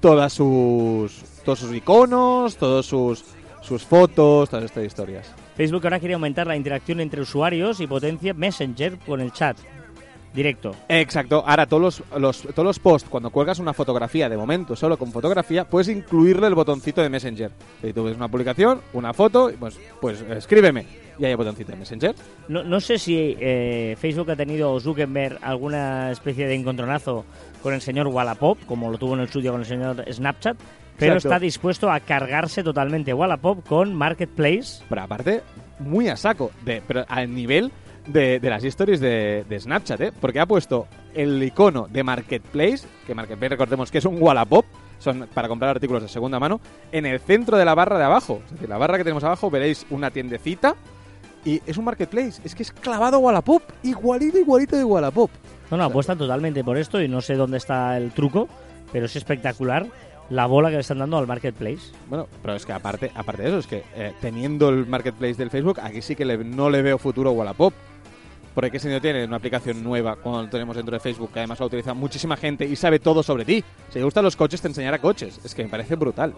todas 0.00 0.30
sus... 0.34 1.22
Todos 1.42 1.58
sus 1.58 1.74
iconos, 1.74 2.58
todos 2.58 2.84
sus, 2.84 3.24
sus 3.62 3.82
fotos, 3.82 4.50
todas 4.50 4.66
estas 4.66 4.84
historias. 4.84 5.34
Facebook 5.56 5.84
ahora 5.84 5.98
quiere 5.98 6.12
aumentar 6.12 6.46
la 6.46 6.54
interacción 6.54 7.00
entre 7.00 7.22
usuarios 7.22 7.80
y 7.80 7.86
potencia 7.86 8.34
Messenger 8.34 8.98
con 8.98 9.22
el 9.22 9.32
chat 9.32 9.56
directo. 10.34 10.74
Exacto. 10.88 11.42
Ahora, 11.46 11.66
todos 11.66 11.82
los, 11.82 12.20
los- 12.20 12.42
todos 12.54 12.64
los 12.64 12.78
posts, 12.78 13.08
cuando 13.08 13.30
cuelgas 13.30 13.58
una 13.58 13.72
fotografía, 13.72 14.28
de 14.28 14.36
momento 14.36 14.74
solo 14.76 14.96
con 14.98 15.12
fotografía, 15.12 15.64
puedes 15.64 15.88
incluirle 15.88 16.46
el 16.46 16.54
botoncito 16.54 17.02
de 17.02 17.08
Messenger. 17.08 17.50
Si 17.80 17.92
tú 17.92 18.04
ves 18.04 18.16
una 18.16 18.28
publicación, 18.28 18.80
una 18.92 19.12
foto, 19.12 19.50
pues, 19.58 19.78
pues 20.00 20.20
escríbeme. 20.22 20.86
Y 21.18 21.24
hay 21.26 21.32
el 21.32 21.36
botoncito 21.36 21.72
de 21.72 21.78
Messenger. 21.78 22.14
No, 22.48 22.64
no 22.64 22.80
sé 22.80 22.98
si 22.98 23.36
eh, 23.38 23.96
Facebook 24.00 24.30
ha 24.30 24.36
tenido 24.36 24.80
Zuckerberg 24.80 25.38
alguna 25.42 26.10
especie 26.10 26.46
de 26.46 26.54
encontronazo 26.54 27.24
con 27.62 27.74
el 27.74 27.80
señor 27.82 28.06
Wallapop, 28.08 28.58
como 28.66 28.90
lo 28.90 28.98
tuvo 28.98 29.14
en 29.14 29.20
el 29.20 29.28
suyo 29.28 29.52
con 29.52 29.60
el 29.60 29.66
señor 29.66 30.04
Snapchat, 30.10 30.56
pero 30.98 31.14
Exacto. 31.14 31.28
está 31.34 31.38
dispuesto 31.38 31.90
a 31.90 32.00
cargarse 32.00 32.62
totalmente 32.62 33.12
Wallapop 33.12 33.64
con 33.66 33.94
Marketplace. 33.94 34.82
Pero 34.88 35.02
aparte, 35.02 35.42
muy 35.78 36.08
a 36.08 36.16
saco. 36.16 36.50
De, 36.64 36.82
pero 36.86 37.04
al 37.08 37.32
nivel 37.34 37.70
de, 38.06 38.40
de 38.40 38.50
las 38.50 38.64
stories 38.64 39.00
de, 39.00 39.44
de 39.48 39.60
Snapchat, 39.60 40.00
¿eh? 40.00 40.12
Porque 40.20 40.40
ha 40.40 40.46
puesto 40.46 40.86
el 41.14 41.42
icono 41.42 41.86
de 41.88 42.02
Marketplace, 42.02 42.86
que 43.06 43.14
Marketplace 43.14 43.50
recordemos 43.50 43.90
que 43.90 43.98
es 43.98 44.04
un 44.04 44.20
Wallapop, 44.20 44.64
son 44.98 45.28
para 45.34 45.48
comprar 45.48 45.70
artículos 45.70 46.02
de 46.02 46.08
segunda 46.08 46.38
mano, 46.38 46.60
en 46.92 47.06
el 47.06 47.20
centro 47.20 47.56
de 47.56 47.64
la 47.64 47.74
barra 47.74 47.98
de 47.98 48.04
abajo. 48.04 48.40
Es 48.46 48.52
decir, 48.52 48.68
la 48.68 48.78
barra 48.78 48.98
que 48.98 49.04
tenemos 49.04 49.24
abajo 49.24 49.50
veréis 49.50 49.84
una 49.90 50.10
tiendecita 50.10 50.74
y 51.44 51.60
es 51.66 51.76
un 51.76 51.84
Marketplace. 51.84 52.40
Es 52.44 52.54
que 52.54 52.62
es 52.62 52.70
clavado 52.70 53.16
a 53.16 53.20
Wallapop, 53.20 53.62
igualito, 53.82 54.38
igualito 54.38 54.76
de 54.76 54.84
Wallapop. 54.84 55.30
No, 55.70 55.76
no, 55.76 55.84
apuestan 55.84 56.18
totalmente 56.18 56.62
por 56.62 56.76
esto 56.76 57.00
y 57.02 57.08
no 57.08 57.20
sé 57.20 57.34
dónde 57.34 57.56
está 57.56 57.96
el 57.96 58.12
truco, 58.12 58.48
pero 58.92 59.06
es 59.06 59.16
espectacular 59.16 59.86
la 60.30 60.46
bola 60.46 60.68
que 60.68 60.76
le 60.76 60.80
están 60.82 60.98
dando 60.98 61.18
al 61.18 61.26
Marketplace. 61.26 61.92
Bueno, 62.08 62.28
pero 62.40 62.54
es 62.54 62.64
que 62.64 62.72
aparte, 62.72 63.10
aparte 63.14 63.42
de 63.42 63.48
eso, 63.48 63.58
es 63.58 63.66
que 63.66 63.82
eh, 63.96 64.12
teniendo 64.20 64.68
el 64.68 64.86
marketplace 64.86 65.34
del 65.34 65.50
Facebook, 65.50 65.80
aquí 65.82 66.00
sí 66.00 66.14
que 66.14 66.24
le- 66.24 66.38
no 66.44 66.70
le 66.70 66.80
veo 66.80 66.96
futuro 66.98 67.30
a 67.30 67.32
Wallapop. 67.32 67.74
Porque 68.54 68.70
qué 68.70 68.78
sentido 68.78 69.00
tiene 69.00 69.24
una 69.24 69.36
aplicación 69.36 69.82
nueva 69.82 70.16
cuando 70.16 70.42
lo 70.42 70.48
tenemos 70.48 70.76
dentro 70.76 70.94
de 70.94 71.00
Facebook, 71.00 71.32
que 71.32 71.40
además 71.40 71.60
la 71.60 71.66
utiliza 71.66 71.94
muchísima 71.94 72.36
gente 72.36 72.66
y 72.66 72.76
sabe 72.76 72.98
todo 72.98 73.22
sobre 73.22 73.44
ti. 73.44 73.64
Si 73.88 73.94
te 73.94 74.04
gustan 74.04 74.24
los 74.24 74.36
coches, 74.36 74.60
te 74.60 74.68
enseñará 74.68 74.98
coches. 74.98 75.40
Es 75.44 75.54
que 75.54 75.64
me 75.64 75.70
parece 75.70 75.96
brutal. 75.96 76.34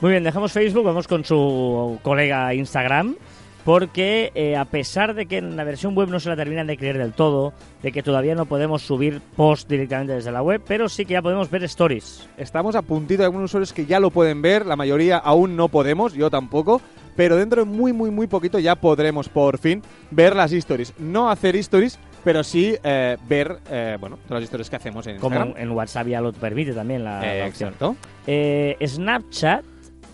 Muy 0.00 0.10
bien, 0.10 0.24
dejamos 0.24 0.52
Facebook, 0.52 0.84
vamos 0.84 1.08
con 1.08 1.24
su 1.24 1.98
colega 2.02 2.52
Instagram, 2.52 3.16
porque 3.64 4.30
eh, 4.34 4.54
a 4.54 4.66
pesar 4.66 5.14
de 5.14 5.24
que 5.24 5.38
en 5.38 5.56
la 5.56 5.64
versión 5.64 5.96
web 5.96 6.10
no 6.10 6.20
se 6.20 6.28
la 6.28 6.36
terminan 6.36 6.66
de 6.66 6.76
creer 6.76 6.98
del 6.98 7.14
todo, 7.14 7.54
de 7.82 7.92
que 7.92 8.02
todavía 8.02 8.34
no 8.34 8.44
podemos 8.44 8.82
subir 8.82 9.22
post 9.34 9.70
directamente 9.70 10.12
desde 10.12 10.30
la 10.30 10.42
web, 10.42 10.60
pero 10.66 10.90
sí 10.90 11.06
que 11.06 11.14
ya 11.14 11.22
podemos 11.22 11.50
ver 11.50 11.64
stories. 11.64 12.28
Estamos 12.36 12.76
a 12.76 12.82
puntito 12.82 13.22
de 13.22 13.24
algunos 13.24 13.50
usuarios 13.50 13.72
que 13.72 13.86
ya 13.86 13.98
lo 13.98 14.10
pueden 14.10 14.42
ver, 14.42 14.66
la 14.66 14.76
mayoría 14.76 15.16
aún 15.16 15.56
no 15.56 15.68
podemos, 15.68 16.12
yo 16.12 16.28
tampoco. 16.28 16.82
Pero 17.16 17.36
dentro 17.36 17.64
de 17.64 17.70
muy, 17.70 17.92
muy, 17.92 18.10
muy 18.10 18.26
poquito 18.26 18.58
ya 18.58 18.76
podremos 18.76 19.28
por 19.28 19.58
fin 19.58 19.82
ver 20.10 20.36
las 20.36 20.52
stories. 20.52 20.92
No 20.98 21.30
hacer 21.30 21.56
stories, 21.56 21.98
pero 22.22 22.44
sí 22.44 22.76
eh, 22.84 23.16
ver, 23.28 23.58
eh, 23.70 23.96
bueno, 23.98 24.18
todas 24.28 24.42
las 24.42 24.44
stories 24.44 24.68
que 24.70 24.76
hacemos 24.76 25.06
en 25.06 25.18
Como 25.18 25.34
Instagram. 25.36 25.56
en, 25.62 25.70
en 25.70 25.76
WhatsApp 25.76 26.06
ya 26.08 26.20
lo 26.20 26.32
permite 26.32 26.72
también 26.72 27.04
la, 27.04 27.20
la 27.20 27.36
Eh, 27.36 27.48
opción. 27.48 27.68
exacto. 27.70 27.96
Eh, 28.26 28.76
Snapchat, 28.86 29.64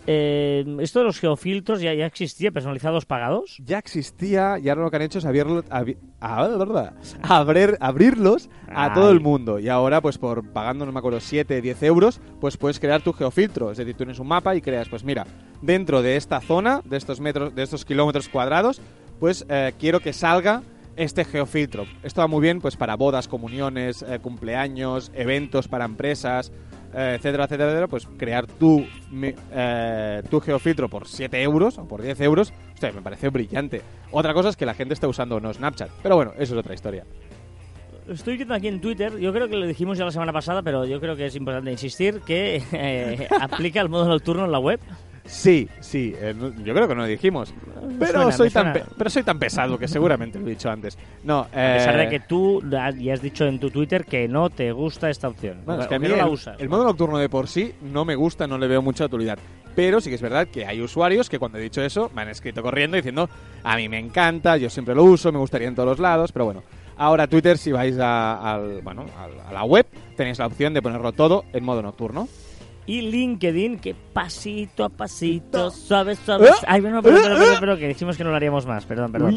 eh, 0.06 0.64
esto 0.80 0.98
de 0.98 1.04
los 1.04 1.20
geofiltros 1.20 1.80
ya, 1.80 1.94
ya 1.94 2.06
existía, 2.06 2.50
personalizados 2.50 3.06
pagados. 3.06 3.56
ya 3.64 3.78
existía 3.78 4.58
y 4.58 4.68
ahora 4.68 4.82
lo 4.82 4.90
que 4.90 4.96
han 4.96 5.02
hecho 5.02 5.18
es 5.18 5.24
abrirlo, 5.24 5.62
ah, 5.70 5.84
abrirlos 7.80 8.48
a 8.68 8.84
Ay. 8.86 8.90
todo 8.94 9.10
el 9.10 9.20
mundo. 9.20 9.58
Y 9.58 9.68
ahora, 9.68 10.00
pues 10.00 10.18
por 10.18 10.44
pagando, 10.52 10.86
no 10.86 10.92
me 10.92 10.98
acuerdo, 10.98 11.20
7, 11.20 11.60
10 11.60 11.82
euros, 11.84 12.20
pues 12.40 12.56
puedes 12.56 12.80
crear 12.80 13.02
tu 13.02 13.12
geofiltro. 13.12 13.70
Es 13.70 13.78
decir, 13.78 13.94
tú 13.94 13.98
tienes 13.98 14.18
un 14.18 14.28
mapa 14.28 14.54
y 14.56 14.60
creas, 14.60 14.88
pues 14.88 15.04
mira, 15.04 15.26
dentro 15.60 16.02
de 16.02 16.16
esta 16.16 16.40
zona, 16.40 16.82
de 16.84 16.96
estos 16.96 17.20
metros, 17.20 17.54
de 17.54 17.62
estos 17.62 17.84
kilómetros 17.84 18.28
cuadrados, 18.28 18.80
pues 19.20 19.46
eh, 19.48 19.72
quiero 19.78 20.00
que 20.00 20.12
salga 20.12 20.62
este 20.96 21.24
geofiltro. 21.24 21.86
Esto 22.02 22.20
va 22.20 22.26
muy 22.26 22.40
bien 22.42 22.60
pues 22.60 22.76
para 22.76 22.96
bodas, 22.96 23.28
comuniones, 23.28 24.02
eh, 24.02 24.18
cumpleaños, 24.20 25.10
eventos 25.14 25.68
para 25.68 25.84
empresas, 25.84 26.52
etcétera, 26.92 27.44
etcétera, 27.44 27.70
etcétera, 27.70 27.88
pues 27.88 28.06
crear 28.16 28.46
tu, 28.46 28.86
eh, 29.52 30.22
tu 30.30 30.40
geofiltro 30.40 30.88
por 30.88 31.08
7 31.08 31.42
euros 31.42 31.78
o 31.78 31.86
por 31.86 32.02
10 32.02 32.20
euros, 32.20 32.52
hostia, 32.72 32.92
me 32.92 33.02
parece 33.02 33.28
brillante. 33.28 33.82
Otra 34.10 34.34
cosa 34.34 34.50
es 34.50 34.56
que 34.56 34.66
la 34.66 34.74
gente 34.74 34.94
está 34.94 35.08
usando 35.08 35.40
no 35.40 35.52
Snapchat, 35.52 35.90
pero 36.02 36.16
bueno, 36.16 36.32
eso 36.38 36.54
es 36.54 36.60
otra 36.60 36.74
historia. 36.74 37.04
Estoy 38.08 38.36
viendo 38.36 38.54
aquí 38.54 38.68
en 38.68 38.80
Twitter, 38.80 39.16
yo 39.18 39.32
creo 39.32 39.48
que 39.48 39.56
lo 39.56 39.66
dijimos 39.66 39.96
ya 39.96 40.04
la 40.04 40.10
semana 40.10 40.32
pasada, 40.32 40.62
pero 40.62 40.84
yo 40.84 41.00
creo 41.00 41.14
que 41.16 41.26
es 41.26 41.36
importante 41.36 41.70
insistir 41.70 42.20
que 42.26 42.62
eh, 42.72 43.28
aplica 43.40 43.80
el 43.80 43.88
modo 43.88 44.08
nocturno 44.08 44.44
en 44.44 44.52
la 44.52 44.58
web. 44.58 44.80
Sí, 45.24 45.68
sí, 45.78 46.12
eh, 46.20 46.34
yo 46.64 46.74
creo 46.74 46.88
que 46.88 46.96
no 46.96 47.02
lo 47.02 47.06
dijimos, 47.06 47.54
pero, 48.00 48.12
suena, 48.12 48.32
soy 48.32 48.50
tan 48.50 48.72
pe- 48.72 48.82
pero 48.98 49.08
soy 49.08 49.22
tan 49.22 49.38
pesado 49.38 49.78
que 49.78 49.86
seguramente 49.86 50.40
lo 50.40 50.46
he 50.48 50.50
dicho 50.50 50.68
antes. 50.68 50.98
No, 51.22 51.38
A 51.42 51.46
pesar 51.48 51.94
eh, 51.94 51.98
de 51.98 52.08
que 52.08 52.18
tú 52.20 52.60
ya 52.68 52.86
has 53.14 53.22
dicho 53.22 53.46
en 53.46 53.60
tu 53.60 53.70
Twitter 53.70 54.04
que 54.04 54.26
no 54.26 54.50
te 54.50 54.72
gusta 54.72 55.08
esta 55.08 55.28
opción. 55.28 55.58
Bueno, 55.64 55.82
es 55.82 55.88
que 55.88 55.94
a 55.94 55.98
mí 56.00 56.08
no 56.08 56.16
la 56.16 56.24
el, 56.24 56.28
usas. 56.30 56.60
el 56.60 56.68
modo 56.68 56.82
nocturno 56.82 57.18
de 57.18 57.28
por 57.28 57.46
sí 57.46 57.72
no 57.82 58.04
me 58.04 58.16
gusta, 58.16 58.48
no 58.48 58.58
le 58.58 58.66
veo 58.66 58.82
mucha 58.82 59.04
utilidad. 59.04 59.38
Pero 59.76 60.00
sí 60.00 60.08
que 60.10 60.16
es 60.16 60.22
verdad 60.22 60.48
que 60.48 60.66
hay 60.66 60.80
usuarios 60.82 61.30
que 61.30 61.38
cuando 61.38 61.58
he 61.58 61.62
dicho 61.62 61.80
eso 61.82 62.10
me 62.16 62.22
han 62.22 62.28
escrito 62.28 62.60
corriendo 62.60 62.96
diciendo 62.96 63.30
a 63.62 63.76
mí 63.76 63.88
me 63.88 64.00
encanta, 64.00 64.56
yo 64.56 64.68
siempre 64.68 64.92
lo 64.96 65.04
uso, 65.04 65.30
me 65.30 65.38
gustaría 65.38 65.68
en 65.68 65.76
todos 65.76 65.88
los 65.88 65.98
lados, 66.00 66.32
pero 66.32 66.46
bueno. 66.46 66.64
Ahora 67.02 67.26
Twitter, 67.26 67.58
si 67.58 67.72
vais 67.72 67.98
a, 67.98 68.54
al, 68.54 68.80
bueno, 68.80 69.06
a 69.48 69.52
la 69.52 69.64
web, 69.64 69.84
tenéis 70.16 70.38
la 70.38 70.46
opción 70.46 70.72
de 70.72 70.80
ponerlo 70.80 71.10
todo 71.10 71.44
en 71.52 71.64
modo 71.64 71.82
nocturno. 71.82 72.28
Y 72.86 73.00
LinkedIn, 73.00 73.78
que 73.80 73.94
pasito 73.94 74.84
a 74.84 74.88
pasito, 74.88 75.72
suave, 75.72 76.14
suave. 76.14 76.46
¿Eh? 76.48 76.52
Ay, 76.64 76.80
bueno, 76.80 77.02
perdón, 77.02 77.22
perdón, 77.22 77.56
perdón, 77.58 77.78
que 77.80 77.88
dijimos 77.88 78.16
que 78.16 78.22
no 78.22 78.30
lo 78.30 78.36
haríamos 78.36 78.66
más, 78.66 78.86
perdón, 78.86 79.10
perdón. 79.10 79.36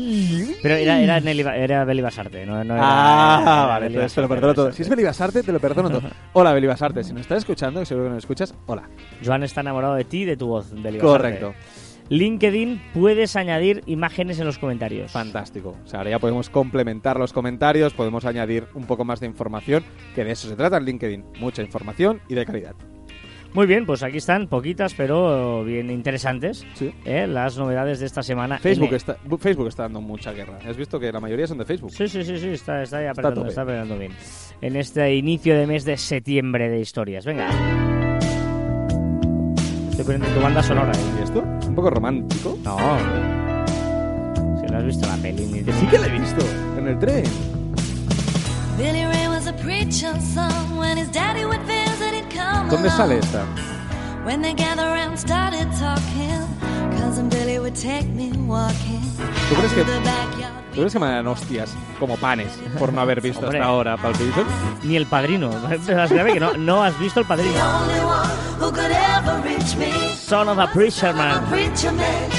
Pero 0.62 0.76
era, 0.76 1.00
era, 1.00 1.20
Nelly 1.20 1.42
era 1.56 1.86
Beli 1.86 2.02
Basarte, 2.04 2.46
no, 2.46 2.64
no 2.64 2.76
era- 2.76 2.84
Ah, 2.86 3.40
era 3.42 3.66
vale, 3.68 3.86
Beli 3.86 3.96
entonces 3.96 4.14
te 4.16 4.22
lo 4.22 4.28
Basarte, 4.28 4.36
perdono 4.42 4.54
todo. 4.54 4.66
Basarte. 4.66 4.78
Si 4.78 4.84
es 4.84 4.90
Belibasarte, 4.90 5.44
te 5.44 5.52
lo 5.52 5.60
perdono 5.60 5.90
todo. 5.90 6.02
Hola, 6.34 6.54
Belibasarte, 6.54 7.04
si 7.04 7.14
nos 7.14 7.22
estás 7.22 7.40
escuchando, 7.40 7.80
que 7.80 7.88
seguro 7.88 8.06
que 8.08 8.14
nos 8.14 8.24
escuchas, 8.24 8.54
hola. 8.68 8.90
Joan 9.26 9.42
está 9.44 9.62
enamorado 9.62 9.96
de 9.96 10.04
ti 10.06 10.22
y 10.22 10.26
de 10.26 10.38
tu 10.38 10.48
voz, 10.48 10.72
Beli 10.72 10.98
Basarte. 10.98 11.00
Correcto. 11.02 11.54
LinkedIn 12.10 12.82
puedes 12.94 13.36
añadir 13.36 13.82
imágenes 13.88 14.40
en 14.40 14.46
los 14.46 14.60
comentarios. 14.60 15.12
Fantástico. 15.12 15.76
O 15.84 15.88
sea, 15.88 16.00
ahora 16.00 16.12
ya 16.12 16.20
podemos 16.20 16.50
complementar 16.50 17.18
los 17.18 17.34
comentarios, 17.34 17.94
podemos 17.94 18.26
añadir 18.26 18.68
un 18.76 18.86
poco 18.86 19.06
más 19.06 19.20
de 19.20 19.26
información, 19.28 19.84
que 20.14 20.24
de 20.24 20.32
eso 20.32 20.48
se 20.48 20.56
trata 20.56 20.78
en 20.78 20.86
LinkedIn. 20.86 21.24
Mucha 21.40 21.64
información 21.64 22.22
y 22.30 22.36
de 22.36 22.46
calidad. 22.46 22.76
Muy 23.54 23.68
bien, 23.68 23.86
pues 23.86 24.04
aquí 24.04 24.18
están, 24.18 24.48
poquitas, 24.48 24.94
pero 24.96 25.64
bien 25.64 25.90
interesantes, 25.90 26.66
Sí. 26.74 26.94
¿eh? 27.06 27.26
las 27.26 27.58
novedades 27.58 28.02
de 28.02 28.06
esta 28.06 28.22
semana. 28.22 28.60
Facebook 28.60 28.94
está, 28.94 29.18
Facebook 29.40 29.68
está 29.70 29.84
dando 29.84 30.02
mucha 30.02 30.34
guerra. 30.34 30.60
Has 30.68 30.76
visto 30.76 31.00
que 31.00 31.10
la 31.10 31.22
mayoría 31.22 31.48
son 31.48 31.60
de 31.60 31.66
Facebook. 31.66 31.92
Sí, 31.92 32.10
sí, 32.10 32.26
sí, 32.26 32.38
sí, 32.38 32.50
está, 32.50 32.84
está, 32.84 32.98
ahí 32.98 33.06
a 33.06 33.12
apretando, 33.12 33.48
está 33.48 33.62
apretando 33.62 33.98
bien. 33.98 34.12
En 34.62 34.76
este 34.76 35.16
inicio 35.16 35.58
de 35.58 35.68
mes 35.68 35.86
de 35.86 35.96
septiembre 35.96 36.70
de 36.70 36.82
historias. 36.82 37.26
Venga. 37.26 37.48
Estoy 39.90 40.04
poniendo 40.04 40.28
tu 40.28 40.42
banda 40.42 40.62
sonora. 40.62 40.92
¿eh? 40.92 41.20
¿Y 41.22 41.24
esto? 41.24 41.42
Es 41.76 41.80
un 41.80 41.84
poco 41.84 41.90
romántico. 41.90 42.58
No. 42.64 42.78
Si 44.62 44.66
no 44.72 44.78
has 44.78 44.86
visto 44.86 45.06
la 45.08 45.18
peli 45.18 45.46
ni 45.46 45.62
Que 45.62 45.74
sí 45.74 45.86
que 45.88 46.00
la 46.00 46.08
he 46.08 46.20
visto. 46.20 46.46
En 46.78 46.88
el 46.88 46.98
tren. 47.00 47.26
Billy 48.78 49.04
Ray 49.04 49.28
was 49.28 49.46
a 49.48 49.54
preacher's 49.54 50.24
son. 50.24 50.78
When 50.78 50.98
his 50.98 51.12
daddy 51.12 51.44
would 51.44 51.60
visit, 51.68 52.14
he'd 52.14 52.30
come 52.30 52.70
¿Dónde 52.70 52.90
sale 52.90 53.20
esta? 53.20 53.44
When 54.24 54.42
they 54.42 54.54
gathered 54.54 54.88
around, 54.88 55.18
started 55.18 55.68
talking. 55.78 56.48
And 57.18 57.30
Billy 57.30 57.60
would 57.60 57.76
take 57.76 58.08
me 58.08 58.32
walking. 58.48 59.02
¿Tú 59.50 59.56
crees 59.56 59.74
que-. 59.74 59.84
¿Tú 59.84 60.82
crees 60.82 60.94
que 60.94 61.00
me 61.00 61.08
dan 61.08 61.28
hostias 61.28 61.74
como 62.00 62.16
panes 62.18 62.52
por 62.80 62.94
no 62.94 63.02
haber 63.02 63.20
visto 63.22 63.40
Hombre. 63.46 63.60
hasta 63.60 63.70
ahora 63.70 63.98
Pulp 63.98 64.16
Fiction? 64.16 64.46
Ni 64.84 64.96
el 64.96 65.08
padrino. 65.08 65.50
Que 65.86 66.40
no, 66.40 66.54
no 66.58 66.84
has 66.84 66.98
visto 67.00 67.20
el 67.20 67.26
padrino. 67.26 67.54
Who 68.60 68.72
could 68.72 68.92
ever 68.92 69.42
reach 69.44 69.76
me. 69.78 69.92
Son 70.16 70.48
of 70.50 70.58
a 70.60 70.68
preacher 70.68 71.08
A 71.10 71.14
man. 71.14 71.46
preacher 71.50 71.92
man. 71.92 72.30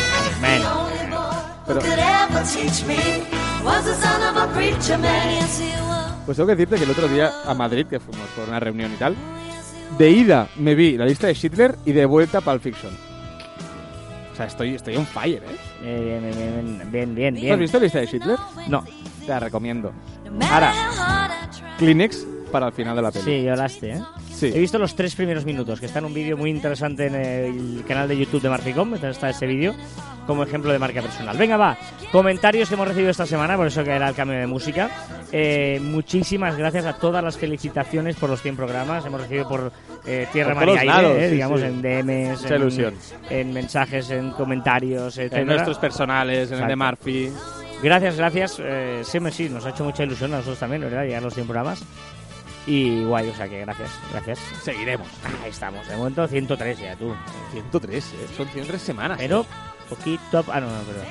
Man. 0.40 0.60
The 0.62 0.68
only 0.68 1.10
boy 1.10 1.16
who 1.16 1.66
Pero- 1.66 1.80
could 1.80 1.98
ever 1.98 2.42
teach 2.44 2.84
me 2.86 2.96
was 3.64 3.84
the 3.84 3.94
son 3.94 4.22
of 4.22 4.36
a 4.36 4.46
preacher 4.54 4.98
man. 4.98 5.40
Yes, 5.40 5.60
he 5.60 5.80
was. 5.82 6.12
Pues 6.24 6.36
tengo 6.36 6.46
que 6.48 6.56
decirte 6.56 6.76
que 6.76 6.84
el 6.84 6.90
otro 6.90 7.06
día 7.08 7.30
a 7.46 7.54
Madrid, 7.54 7.86
que 7.86 8.00
fuimos 8.00 8.26
por 8.30 8.48
una 8.48 8.58
reunión 8.58 8.92
y 8.92 8.96
tal, 8.96 9.14
de 9.98 10.10
ida 10.10 10.48
me 10.56 10.74
vi 10.74 10.96
la 10.96 11.04
lista 11.06 11.26
de 11.28 11.34
Schindler 11.34 11.76
y 11.84 11.92
de 11.92 12.04
vuelta 12.06 12.40
Pulp 12.40 12.62
Fiction. 12.62 12.92
O 14.32 14.36
sea, 14.36 14.46
estoy, 14.46 14.74
estoy 14.74 14.96
on 14.96 15.06
fire, 15.06 15.42
¿eh? 15.44 15.56
Bien, 15.82 16.90
bien, 16.90 17.14
bien, 17.14 17.34
bien, 17.34 17.46
¿Tú 17.48 17.52
has 17.54 17.58
visto 17.60 17.78
la 17.78 17.84
lista 17.84 17.98
de 18.00 18.06
Schindler? 18.06 18.38
No, 18.68 18.82
Te 19.20 19.28
la 19.28 19.40
recomiendo. 19.40 19.92
Ahora. 20.50 20.72
Kleenex 21.78 22.26
para 22.50 22.66
el 22.68 22.72
final 22.72 22.96
de 22.96 23.02
la 23.02 23.10
peli. 23.12 23.24
sí, 23.24 23.42
lloraste, 23.44 23.92
¿eh? 23.92 24.02
Sí. 24.36 24.52
He 24.54 24.60
visto 24.60 24.78
los 24.78 24.94
tres 24.94 25.14
primeros 25.14 25.46
minutos, 25.46 25.80
que 25.80 25.86
está 25.86 26.00
en 26.00 26.04
un 26.04 26.14
vídeo 26.14 26.36
muy 26.36 26.50
interesante 26.50 27.06
en 27.06 27.14
el 27.14 27.84
canal 27.88 28.06
de 28.06 28.18
YouTube 28.18 28.42
de 28.42 28.50
Marficom, 28.50 28.94
está 28.94 29.30
ese 29.30 29.46
vídeo 29.46 29.74
como 30.26 30.42
ejemplo 30.42 30.72
de 30.72 30.78
marca 30.78 31.00
personal. 31.00 31.36
Venga, 31.38 31.56
va, 31.56 31.78
comentarios 32.12 32.68
que 32.68 32.74
hemos 32.74 32.88
recibido 32.88 33.10
esta 33.10 33.26
semana, 33.26 33.56
por 33.56 33.68
eso 33.68 33.82
que 33.82 33.92
era 33.92 34.08
el 34.08 34.14
cambio 34.14 34.38
de 34.38 34.46
música. 34.46 34.90
Eh, 35.32 35.80
muchísimas 35.82 36.56
gracias 36.56 36.84
a 36.84 36.94
todas 36.94 37.22
las 37.22 37.38
felicitaciones 37.38 38.16
por 38.16 38.28
los 38.28 38.42
100 38.42 38.56
programas. 38.56 39.06
Hemos 39.06 39.20
recibido 39.22 39.48
por 39.48 39.72
eh, 40.04 40.26
Tierra, 40.32 40.54
Por 40.54 40.56
Mar 40.56 40.64
y 40.64 40.66
todos 40.66 40.80
Aire, 40.80 40.92
lados, 40.92 41.16
eh, 41.18 41.28
sí, 41.28 41.34
digamos, 41.34 41.60
sí. 41.60 41.66
en 41.66 41.82
DMs, 41.82 42.42
Mucha 42.42 42.54
en, 42.54 42.60
ilusión. 42.60 42.94
en 43.30 43.52
mensajes, 43.52 44.10
en 44.10 44.30
comentarios, 44.32 45.16
etc. 45.18 45.32
En 45.34 45.46
nuestros 45.46 45.78
personales, 45.78 46.50
en 46.50 46.58
el 46.58 46.66
de 46.66 46.74
Exacto. 46.74 46.84
Murphy. 46.84 47.32
Gracias, 47.82 48.16
gracias. 48.16 48.60
Eh, 48.62 49.02
sí, 49.04 49.18
sí, 49.30 49.48
nos 49.48 49.64
ha 49.66 49.70
hecho 49.70 49.84
mucha 49.84 50.02
ilusión 50.02 50.32
a 50.32 50.38
nosotros 50.38 50.58
también, 50.58 50.82
¿verdad? 50.82 51.04
Llegar 51.04 51.18
a 51.20 51.24
los 51.24 51.34
100 51.34 51.46
programas. 51.46 51.84
Y 52.66 53.04
guay, 53.04 53.28
o 53.28 53.34
sea 53.34 53.48
que 53.48 53.60
gracias, 53.60 53.90
gracias. 54.10 54.40
Seguiremos. 54.62 55.06
Ahí 55.42 55.50
estamos, 55.50 55.86
de 55.88 55.96
momento 55.96 56.26
103 56.26 56.78
ya, 56.78 56.96
tú. 56.96 57.14
103, 57.52 58.04
¿eh? 58.04 58.26
Son 58.36 58.48
103 58.48 58.82
semanas. 58.82 59.18
Pero, 59.20 59.46
poquito... 59.88 60.44
Ah, 60.52 60.60
no, 60.60 60.66
no, 60.66 60.82
perdón. 60.82 61.06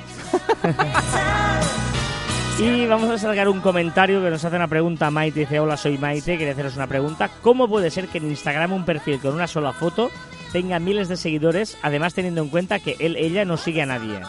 y 2.59 2.85
vamos 2.87 3.09
a 3.09 3.17
sacar 3.17 3.47
un 3.47 3.61
comentario 3.61 4.21
que 4.21 4.29
nos 4.29 4.43
hace 4.43 4.55
una 4.57 4.67
pregunta 4.67 5.09
Maite. 5.09 5.41
Dice, 5.41 5.61
hola, 5.61 5.77
soy 5.77 5.97
Maite, 5.97 6.37
quería 6.37 6.51
haceros 6.51 6.75
una 6.75 6.87
pregunta. 6.87 7.29
¿Cómo 7.41 7.69
puede 7.69 7.89
ser 7.89 8.09
que 8.09 8.17
en 8.17 8.29
Instagram 8.29 8.73
un 8.73 8.83
perfil 8.83 9.19
con 9.21 9.33
una 9.33 9.47
sola 9.47 9.71
foto 9.71 10.11
tenga 10.51 10.77
miles 10.79 11.07
de 11.07 11.15
seguidores, 11.15 11.77
además 11.81 12.13
teniendo 12.13 12.41
en 12.41 12.49
cuenta 12.49 12.79
que 12.79 12.97
él, 12.99 13.15
ella 13.15 13.45
no 13.45 13.55
sigue 13.55 13.81
a 13.81 13.85
nadie? 13.85 14.19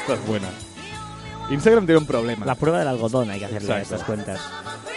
Esta 0.00 0.14
es 0.14 0.26
buena. 0.26 0.48
Instagram 1.50 1.84
tiene 1.84 1.98
un 1.98 2.06
problema. 2.06 2.46
La 2.46 2.54
prueba 2.54 2.78
del 2.78 2.88
algodón 2.88 3.28
hay 3.30 3.40
que 3.40 3.46
hacerle 3.46 3.72
a 3.72 3.78
Exacto. 3.78 3.94
estas 3.96 4.06
cuentas. 4.06 4.40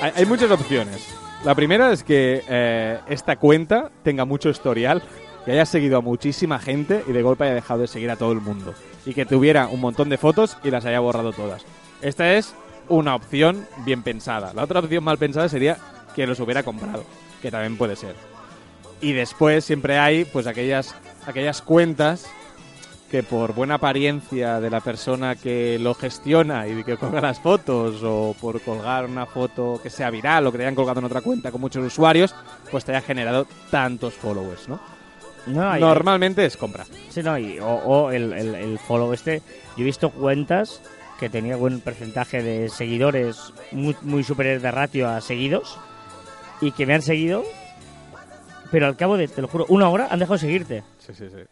Hay, 0.01 0.11
hay 0.15 0.25
muchas 0.27 0.51
opciones. 0.51 1.03
La 1.47 1.55
primera 1.55 1.93
es 1.93 2.03
que 2.03 2.43
eh, 2.49 2.99
esta 3.07 3.37
cuenta 3.37 3.89
tenga 4.03 4.25
mucho 4.25 4.49
historial, 4.49 5.01
que 5.45 5.53
haya 5.53 5.65
seguido 5.65 5.97
a 5.97 6.01
muchísima 6.01 6.59
gente 6.59 7.05
y 7.07 7.13
de 7.13 7.21
golpe 7.21 7.45
haya 7.45 7.53
dejado 7.53 7.79
de 7.79 7.87
seguir 7.87 8.11
a 8.11 8.17
todo 8.17 8.33
el 8.33 8.41
mundo. 8.41 8.73
Y 9.05 9.13
que 9.13 9.25
tuviera 9.25 9.69
un 9.69 9.79
montón 9.79 10.09
de 10.09 10.17
fotos 10.17 10.57
y 10.61 10.71
las 10.71 10.83
haya 10.83 10.99
borrado 10.99 11.31
todas. 11.31 11.63
Esta 12.01 12.33
es 12.33 12.53
una 12.89 13.15
opción 13.15 13.65
bien 13.85 14.03
pensada. 14.03 14.51
La 14.53 14.65
otra 14.65 14.81
opción 14.81 15.05
mal 15.05 15.17
pensada 15.17 15.47
sería 15.47 15.77
que 16.13 16.27
los 16.27 16.37
hubiera 16.41 16.63
comprado, 16.63 17.05
que 17.41 17.49
también 17.49 17.77
puede 17.77 17.95
ser. 17.95 18.15
Y 18.99 19.13
después 19.13 19.63
siempre 19.63 19.97
hay 19.99 20.25
pues 20.25 20.47
aquellas, 20.47 20.95
aquellas 21.25 21.61
cuentas 21.61 22.29
que 23.09 23.23
por 23.23 23.53
buena 23.53 23.75
apariencia 23.75 24.59
de 24.59 24.69
la 24.69 24.81
persona 24.81 25.35
que 25.35 25.79
lo 25.79 25.93
gestiona 25.93 26.67
y 26.67 26.83
que 26.83 26.97
colga 26.97 27.21
las 27.21 27.39
fotos 27.39 28.01
o 28.03 28.35
por 28.39 28.59
colgar 28.61 29.05
una 29.05 29.25
foto 29.25 29.79
que 29.81 29.89
sea 29.89 30.09
viral 30.09 30.45
o 30.45 30.51
que 30.51 30.57
te 30.57 30.65
hayan 30.65 30.75
colgado 30.75 30.99
en 30.99 31.05
otra 31.05 31.21
cuenta 31.21 31.51
con 31.51 31.61
muchos 31.61 31.85
usuarios, 31.85 32.35
pues 32.69 32.83
te 32.83 32.91
haya 32.91 33.01
generado 33.01 33.47
tantos 33.71 34.13
followers, 34.15 34.67
¿no? 34.67 34.79
No, 35.45 35.69
hay- 35.71 35.79
Normalmente 35.79 36.45
es 36.45 36.57
compra. 36.57 36.85
Sí, 37.09 37.23
no, 37.23 37.37
y- 37.37 37.59
o, 37.59 37.67
o 37.67 38.11
el, 38.11 38.33
el- 38.33 38.55
el 38.55 38.79
follow 38.79 39.13
este. 39.13 39.41
Yo 39.77 39.83
he 39.83 39.85
visto 39.85 40.09
cuentas 40.09 40.81
que 41.17 41.29
tenía 41.29 41.55
buen 41.55 41.79
porcentaje 41.79 42.43
de 42.43 42.67
seguidores 42.67 43.53
muy, 43.71 43.95
muy 44.01 44.23
superior 44.25 44.59
de 44.61 44.69
ratio 44.69 45.07
a 45.09 45.21
seguidos 45.21 45.79
y 46.59 46.71
que 46.73 46.85
me 46.85 46.93
han 46.95 47.01
seguido, 47.01 47.43
pero 48.69 48.85
al 48.87 48.97
cabo 48.97 49.15
de, 49.15 49.29
te 49.29 49.41
lo 49.41 49.47
juro, 49.47 49.65
una 49.69 49.87
hora 49.89 50.07
han 50.11 50.19
dejado 50.19 50.33
de 50.35 50.39
seguirte. 50.39 50.83
Sí, 50.99 51.13
sí, 51.15 51.27
sí. 51.29 51.43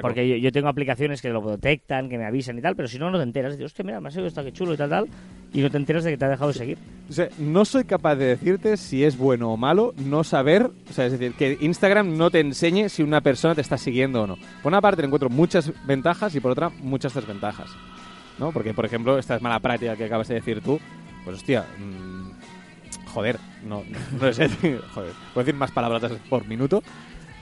Porque 0.00 0.28
yo, 0.28 0.36
yo 0.36 0.52
tengo 0.52 0.68
aplicaciones 0.68 1.22
que 1.22 1.30
lo 1.30 1.40
detectan, 1.40 2.08
que 2.08 2.18
me 2.18 2.26
avisan 2.26 2.58
y 2.58 2.60
tal, 2.60 2.76
pero 2.76 2.86
si 2.86 2.98
no, 2.98 3.10
no 3.10 3.16
te 3.16 3.24
enteras. 3.24 3.52
Dices, 3.52 3.66
hostia, 3.66 3.84
mira, 3.84 4.00
me 4.00 4.08
ha 4.08 4.10
seguido, 4.10 4.28
está 4.28 4.44
que 4.44 4.52
chulo 4.52 4.74
y 4.74 4.76
tal, 4.76 4.90
tal, 4.90 5.08
y 5.54 5.62
no 5.62 5.70
te 5.70 5.78
enteras 5.78 6.04
de 6.04 6.10
que 6.10 6.18
te 6.18 6.24
ha 6.26 6.28
dejado 6.28 6.48
de 6.48 6.58
seguir. 6.58 6.78
O 7.08 7.12
sea, 7.12 7.28
no 7.38 7.64
soy 7.64 7.84
capaz 7.84 8.16
de 8.16 8.26
decirte 8.26 8.76
si 8.76 9.04
es 9.04 9.16
bueno 9.16 9.52
o 9.52 9.56
malo 9.56 9.94
no 9.96 10.22
saber, 10.22 10.70
o 10.90 10.92
sea, 10.92 11.06
es 11.06 11.12
decir, 11.12 11.32
que 11.34 11.56
Instagram 11.60 12.16
no 12.16 12.30
te 12.30 12.40
enseñe 12.40 12.88
si 12.88 13.02
una 13.02 13.22
persona 13.22 13.54
te 13.54 13.62
está 13.62 13.78
siguiendo 13.78 14.22
o 14.22 14.26
no. 14.26 14.36
Por 14.62 14.70
una 14.70 14.80
parte 14.80 15.04
encuentro 15.04 15.30
muchas 15.30 15.72
ventajas 15.86 16.34
y 16.34 16.40
por 16.40 16.50
otra 16.50 16.68
muchas 16.68 17.14
desventajas, 17.14 17.70
¿no? 18.38 18.52
Porque, 18.52 18.74
por 18.74 18.84
ejemplo, 18.84 19.18
esta 19.18 19.36
es 19.36 19.42
mala 19.42 19.60
práctica 19.60 19.96
que 19.96 20.04
acabas 20.04 20.28
de 20.28 20.34
decir 20.34 20.60
tú, 20.60 20.78
pues 21.24 21.38
hostia, 21.38 21.64
mm, 21.78 23.06
joder, 23.06 23.38
no, 23.66 23.82
no 24.20 24.32
sé, 24.32 24.48
joder, 24.94 25.12
puedo 25.32 25.44
decir 25.46 25.54
más 25.54 25.70
palabras 25.70 26.12
por 26.28 26.46
minuto. 26.46 26.82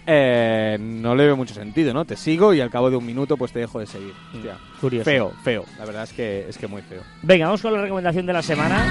Eh, 0.07 0.79
no 0.81 1.15
le 1.15 1.27
veo 1.27 1.37
mucho 1.37 1.55
sentido, 1.55 1.95
¿no? 1.95 2.05
Te 2.05 2.17
sigo 2.17 2.53
y 2.53 2.61
al 2.61 2.71
cabo 2.71 2.91
de 2.91 2.97
un 2.97 3.07
minuto 3.07 3.37
pues 3.37 3.53
te 3.53 3.61
dejo 3.61 3.79
de 3.79 3.87
seguir. 3.87 4.12
Hostia, 4.35 4.57
Curioso. 4.81 5.05
feo, 5.05 5.33
feo. 5.45 5.65
La 5.79 5.85
verdad 5.85 6.03
es 6.05 6.12
que 6.12 6.47
es 6.49 6.59
que 6.59 6.67
muy 6.67 6.83
feo. 6.83 7.03
Venga, 7.23 7.47
vamos 7.47 7.62
con 7.62 7.73
la 7.73 7.81
recomendación 7.83 8.27
de 8.27 8.33
la 8.33 8.43
semana, 8.43 8.85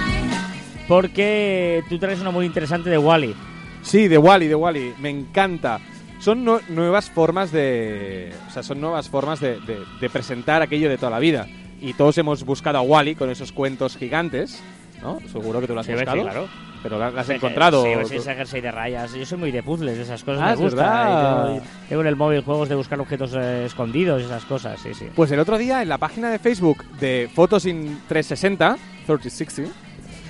porque 0.87 1.83
tú 1.89 1.97
traes 1.99 2.19
una 2.21 2.31
muy 2.31 2.45
interesante 2.45 2.89
de 2.89 2.97
Wally. 2.97 3.35
Sí, 3.81 4.07
de 4.07 4.17
Wally, 4.17 4.47
de 4.47 4.55
Wally. 4.55 4.93
Me 4.99 5.09
encanta. 5.09 5.79
Son 6.19 6.43
no- 6.45 6.59
nuevas 6.69 7.09
formas 7.09 7.51
de. 7.51 8.31
O 8.47 8.51
sea, 8.51 8.61
son 8.63 8.79
nuevas 8.79 9.09
formas 9.09 9.39
de, 9.39 9.59
de- 9.61 9.79
de 9.99 10.09
presentar 10.09 10.61
aquello 10.61 10.89
de 10.89 10.97
toda 10.97 11.09
la 11.11 11.19
vida. 11.19 11.47
Y 11.81 11.93
todos 11.93 12.17
hemos 12.19 12.43
buscado 12.45 12.77
a 12.77 12.81
Wally 12.81 13.15
con 13.15 13.29
esos 13.31 13.51
cuentos 13.51 13.97
gigantes, 13.97 14.61
¿no? 15.01 15.19
Seguro 15.31 15.59
que 15.61 15.67
tú 15.67 15.73
lo 15.73 15.79
has 15.79 15.85
Sí, 15.87 15.93
sí, 15.93 15.97
buscado. 15.97 16.21
claro. 16.21 16.47
Pero 16.83 16.97
la- 16.97 17.11
las 17.11 17.29
has 17.29 17.35
encontrado. 17.35 17.83
Sí, 17.83 17.89
sí, 18.09 18.15
ese 18.17 18.33
jersey 18.35 18.59
de 18.61 18.71
rayas. 18.71 19.13
Yo 19.13 19.25
soy 19.25 19.37
muy 19.37 19.51
de 19.51 19.61
puzzles, 19.61 19.97
de 19.97 20.03
esas 20.03 20.23
cosas 20.23 20.41
Ah, 20.41 20.47
me 20.47 20.53
es 20.53 20.59
gusta. 20.59 20.75
verdad. 20.81 21.49
Y 21.49 21.53
Tengo, 21.59 21.65
tengo 21.89 22.01
en 22.01 22.07
el 22.07 22.15
móvil 22.15 22.41
juegos 22.41 22.69
de 22.69 22.75
buscar 22.75 22.99
objetos 22.99 23.33
eh, 23.35 23.65
escondidos 23.65 24.21
esas 24.23 24.43
cosas, 24.45 24.79
sí, 24.81 24.93
sí. 24.93 25.07
Pues 25.15 25.31
el 25.31 25.39
otro 25.39 25.57
día 25.57 25.81
en 25.83 25.89
la 25.89 25.97
página 25.99 26.29
de 26.31 26.39
Facebook 26.39 26.83
de 26.99 27.29
Fotos 27.33 27.65
in 27.67 28.01
360, 28.07 28.77
3060, 29.05 29.69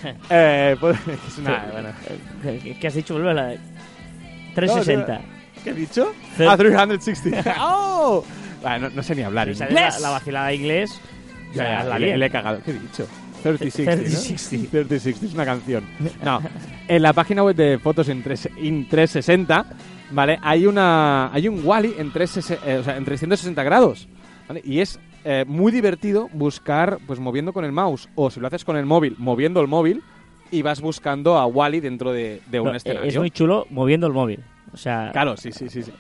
eh, 0.30 0.76
pues- 0.80 0.98
es 1.28 1.38
una- 1.38 1.66
bueno, 1.72 1.90
¿Qué, 2.44 2.78
qué 2.80 2.88
has 2.88 2.96
dicho? 2.96 3.14
Vuelve 3.14 3.32
a 3.32 3.34
la... 3.34 3.54
360. 4.56 5.22
¿Qué 5.64 5.70
he 5.70 5.74
dicho? 5.74 6.14
Thir- 6.38 6.48
Ah, 6.50 6.58
360. 6.58 7.56
¡Oh! 7.60 8.26
Ah, 8.64 8.78
no, 8.78 8.90
no 8.90 9.02
sé 9.04 9.16
ni 9.16 9.22
hablar 9.24 9.48
la, 9.48 10.00
la 10.00 10.10
vacilada 10.10 10.54
inglés, 10.54 11.00
Ya, 11.54 11.64
ya, 11.64 11.80
hazla 11.80 12.00
le, 12.00 12.18
le 12.18 12.26
he 12.26 12.30
cagado. 12.30 12.60
¿Qué 12.64 12.72
he 12.72 12.74
dicho? 12.76 13.08
3060. 13.42 13.92
3060. 13.92 14.72
3060 14.72 15.26
es 15.28 15.34
una 15.34 15.46
canción. 15.46 15.84
No. 16.24 16.42
En 16.88 17.02
la 17.02 17.14
página 17.14 17.44
web 17.44 17.56
de 17.56 17.80
Fotos 17.80 18.10
in, 18.10 18.22
3, 18.24 18.50
in 18.58 18.88
360, 18.88 19.66
¿vale? 20.12 20.40
Hay 20.42 20.66
una 20.66 21.32
hay 21.34 21.48
un 21.48 21.66
Wally 21.66 21.96
en, 21.98 22.12
360 22.12 22.70
eh, 22.72 22.78
o 22.78 22.84
sea, 22.84 22.98
en 22.98 23.06
360 23.06 23.64
grados. 23.64 24.08
¿vale? 24.48 24.62
Y 24.66 24.80
es 24.80 25.00
eh, 25.24 25.46
muy 25.48 25.72
divertido 25.72 26.30
buscar, 26.34 27.00
pues 27.08 27.20
moviendo 27.20 27.54
con 27.54 27.66
el 27.66 27.72
mouse. 27.72 28.10
O 28.16 28.30
si 28.30 28.40
lo 28.40 28.48
haces 28.48 28.66
con 28.66 28.78
el 28.78 28.86
móvil, 28.86 29.16
moviendo 29.18 29.62
el 29.62 29.68
móvil. 29.68 30.02
Y 30.54 30.64
vas 30.64 30.82
buscando 30.82 31.38
a 31.38 31.46
Wally 31.46 31.80
dentro 31.80 32.12
de, 32.12 32.42
de 32.52 32.60
un 32.60 32.68
No, 32.68 32.74
eh, 32.74 32.78
escenario. 32.78 33.08
es 33.10 33.18
muy 33.18 33.32
chulo 33.32 33.68
moviendo 33.70 34.06
el 34.08 34.12
móvil. 34.14 34.42
O 34.74 34.78
sea, 34.78 35.10
Claro, 35.14 35.38
sí, 35.38 35.52
sí, 35.54 35.70
sí. 35.70 35.82
sí. 35.84 35.92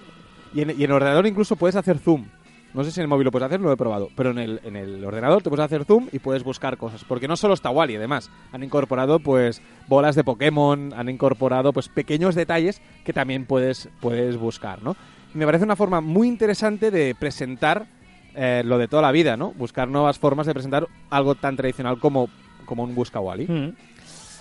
Y, 0.54 0.62
en, 0.62 0.77
y 0.77 0.84
en 0.84 0.91
ordenador 0.91 1.25
incluso 1.25 1.56
puedes 1.56 1.77
hacer 1.77 1.97
zoom. 1.99 2.25
No 2.73 2.84
sé 2.84 2.91
si 2.91 2.99
en 2.99 3.03
el 3.03 3.07
móvil 3.07 3.25
lo 3.25 3.31
puedes 3.31 3.47
hacer, 3.47 3.60
no 3.60 3.67
lo 3.67 3.73
he 3.73 3.77
probado. 3.77 4.10
Pero 4.15 4.31
en 4.31 4.38
el, 4.38 4.62
en 4.63 4.75
el 4.75 5.03
ordenador 5.03 5.43
te 5.43 5.49
puedes 5.49 5.65
hacer 5.65 5.86
zoom 5.86 6.07
y 6.12 6.19
puedes 6.19 6.43
buscar 6.43 6.77
cosas. 6.77 7.03
Porque 7.03 7.27
no 7.27 7.36
solo 7.36 7.53
está 7.53 7.69
Wally, 7.69 7.95
además. 7.95 8.31
Han 8.51 8.63
incorporado, 8.63 9.19
pues, 9.19 9.62
bolas 9.88 10.15
de 10.15 10.23
Pokémon, 10.23 10.93
han 10.95 11.10
incorporado, 11.10 11.73
pues, 11.73 11.89
pequeños 11.89 12.36
detalles 12.36 12.81
que 13.03 13.13
también 13.13 13.45
puedes, 13.45 13.89
puedes 13.99 14.38
buscar, 14.38 14.81
¿no? 14.84 14.95
Y 15.34 15.38
me 15.38 15.45
parece 15.45 15.65
una 15.65 15.75
forma 15.75 16.01
muy 16.01 16.27
interesante 16.27 16.91
de 16.91 17.15
presentar 17.15 17.88
eh, 18.36 18.63
lo 18.65 18.77
de 18.77 18.88
toda 18.88 19.01
la 19.01 19.12
vida, 19.12 19.36
¿no? 19.36 19.51
Buscar 19.51 19.88
nuevas 19.88 20.19
formas 20.19 20.47
de 20.47 20.53
presentar 20.53 20.88
algo 21.10 21.36
tan 21.36 21.57
tradicional 21.57 21.99
como, 21.99 22.29
como 22.65 22.84
un 22.84 22.95
Busca 22.95 23.19
Wally. 23.19 23.47
Mm. 23.47 23.75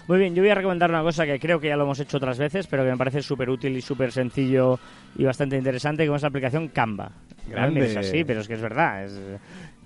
Muy 0.08 0.18
bien, 0.18 0.34
yo 0.34 0.42
voy 0.42 0.50
a 0.50 0.56
recomendar 0.56 0.90
una 0.90 1.02
cosa 1.02 1.24
que 1.24 1.38
creo 1.38 1.60
que 1.60 1.68
ya 1.68 1.76
lo 1.76 1.84
hemos 1.84 2.00
hecho 2.00 2.16
otras 2.16 2.36
veces, 2.36 2.66
pero 2.66 2.82
que 2.82 2.90
me 2.90 2.96
parece 2.96 3.22
súper 3.22 3.48
útil 3.48 3.76
y 3.76 3.80
súper 3.80 4.10
sencillo 4.10 4.80
y 5.16 5.22
bastante 5.22 5.56
interesante, 5.56 6.04
como 6.04 6.16
es 6.16 6.22
la 6.22 6.28
aplicación 6.28 6.68
Canva. 6.68 7.12
Grande. 7.48 7.81
Pero 8.24 8.40
es 8.40 8.48
que 8.48 8.55
es 8.55 8.61
verdad. 8.61 9.07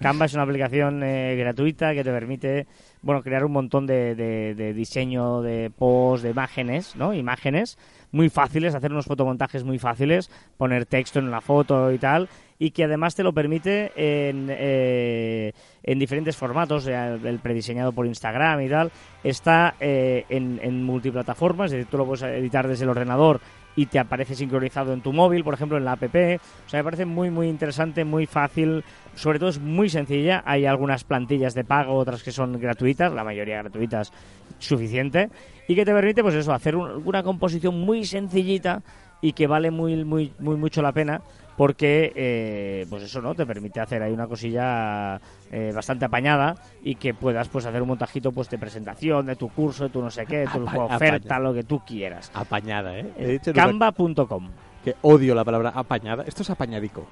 Canva 0.01 0.27
es 0.27 0.35
una 0.35 0.43
aplicación 0.43 1.03
eh, 1.03 1.37
gratuita 1.37 1.95
que 1.95 2.03
te 2.05 2.11
permite 2.11 2.67
bueno, 3.03 3.23
crear 3.23 3.45
un 3.45 3.53
montón 3.53 3.87
de, 3.87 4.15
de- 4.15 4.75
diseño 4.75 5.41
de 5.43 5.71
posts, 5.71 6.23
de 6.25 6.31
imágenes, 6.31 6.97
¿no? 6.97 7.15
Imágenes 7.15 7.79
muy 8.11 8.29
fáciles, 8.29 8.75
hacer 8.75 8.93
unos 8.93 9.07
fotomontajes 9.07 9.65
muy 9.65 9.79
fáciles, 9.79 10.31
poner 10.57 10.87
texto 10.87 11.19
en 11.21 11.31
la 11.31 11.41
foto 11.41 11.91
y 11.93 11.99
tal. 11.99 12.29
y 12.59 12.71
que 12.71 12.85
además 12.85 13.15
te 13.15 13.23
lo 13.25 13.33
permite 13.33 13.93
en, 13.97 14.47
eh, 14.51 15.53
en 15.83 15.99
diferentes 15.99 16.37
formatos, 16.37 16.87
el 16.87 17.39
prediseñado 17.41 17.93
por 17.93 18.07
Instagram 18.07 18.61
y 18.63 18.69
tal, 18.69 18.91
está 19.25 19.75
eh, 19.81 20.25
en, 20.29 20.61
en 20.63 20.83
multiplataformas, 20.85 21.67
es 21.73 21.79
decir, 21.79 21.91
tú 21.91 21.99
lo 21.99 22.07
puedes 22.07 22.23
editar 22.23 22.67
desde 22.69 22.85
el 22.85 22.91
ordenador 22.91 23.41
y 23.77 23.87
te 23.87 23.99
aparece 23.99 24.35
sincronizado 24.35 24.93
en 24.93 25.01
tu 25.01 25.13
móvil, 25.13 25.43
por 25.45 25.55
ejemplo, 25.55 25.77
en 25.77 25.85
la 25.85 25.93
app. 25.93 26.03
O 26.05 26.69
sea, 26.69 26.81
me 26.81 26.85
parece 26.85 27.05
muy, 27.05 27.31
muy 27.31 27.49
interesante, 27.49 28.05
muy 28.05 28.27
fácil. 28.27 28.85
Sobre 29.17 29.39
todo 29.39 29.49
es 29.51 29.59
muy 29.61 29.89
sencilla. 29.89 30.43
Hay 30.47 30.67
algunas 30.67 31.05
plantillas 31.05 31.55
de 31.55 31.65
pago, 31.65 31.95
otras 31.95 32.23
que 32.23 32.33
son 32.33 32.59
gratuitas, 32.61 33.13
la 33.13 33.25
mayoría 33.25 33.63
gratuitas, 33.63 34.13
suficiente. 34.59 35.29
Y 35.69 35.75
que 35.75 35.85
te 35.85 35.93
permite, 35.93 36.23
pues 36.23 36.35
eso, 36.35 36.53
hacer 36.53 36.77
un- 36.77 37.03
una 37.05 37.23
composición 37.23 37.81
muy 37.81 38.05
sencillita 38.05 38.83
y 39.21 39.33
que 39.33 39.47
vale 39.47 39.71
muy, 39.71 40.05
muy, 40.05 40.33
muy 40.39 40.57
mucho 40.57 40.83
la 40.83 40.93
pena 40.93 41.21
porque, 41.57 42.13
eh, 42.15 42.87
pues 42.91 43.03
eso, 43.05 43.21
¿no? 43.23 43.35
Te 43.35 43.47
permite 43.47 43.81
hacer 43.81 44.03
ahí 44.03 44.13
una 44.13 44.27
cosilla 44.27 45.21
eh, 45.53 45.73
bastante 45.75 46.05
apañada 46.05 46.55
y 46.83 46.97
que 46.97 47.15
puedas, 47.15 47.49
pues, 47.49 47.65
hacer 47.67 47.81
un 47.83 47.89
montajito, 47.89 48.33
pues, 48.33 48.51
de 48.51 48.59
presentación, 48.59 49.27
de 49.27 49.37
tu 49.37 49.49
curso, 49.51 49.85
de 49.85 49.91
tu 49.91 50.03
no 50.03 50.11
sé 50.11 50.27
qué, 50.27 50.39
de 50.39 50.47
tu 50.49 50.69
Apa- 50.69 50.97
oferta, 50.97 51.39
lo 51.39 51.55
que 51.55 51.63
tú 51.65 51.81
quieras. 51.87 52.31
Apañada, 52.35 52.99
¿eh? 52.99 53.13
Eh, 53.17 53.41
Canva.com. 53.55 54.49
que 54.85 54.95
odio 55.03 55.35
la 55.35 55.45
palabra 55.45 55.71
apañada. 55.75 56.25
Esto 56.27 56.43
es 56.43 56.51
apañadico. 56.51 57.07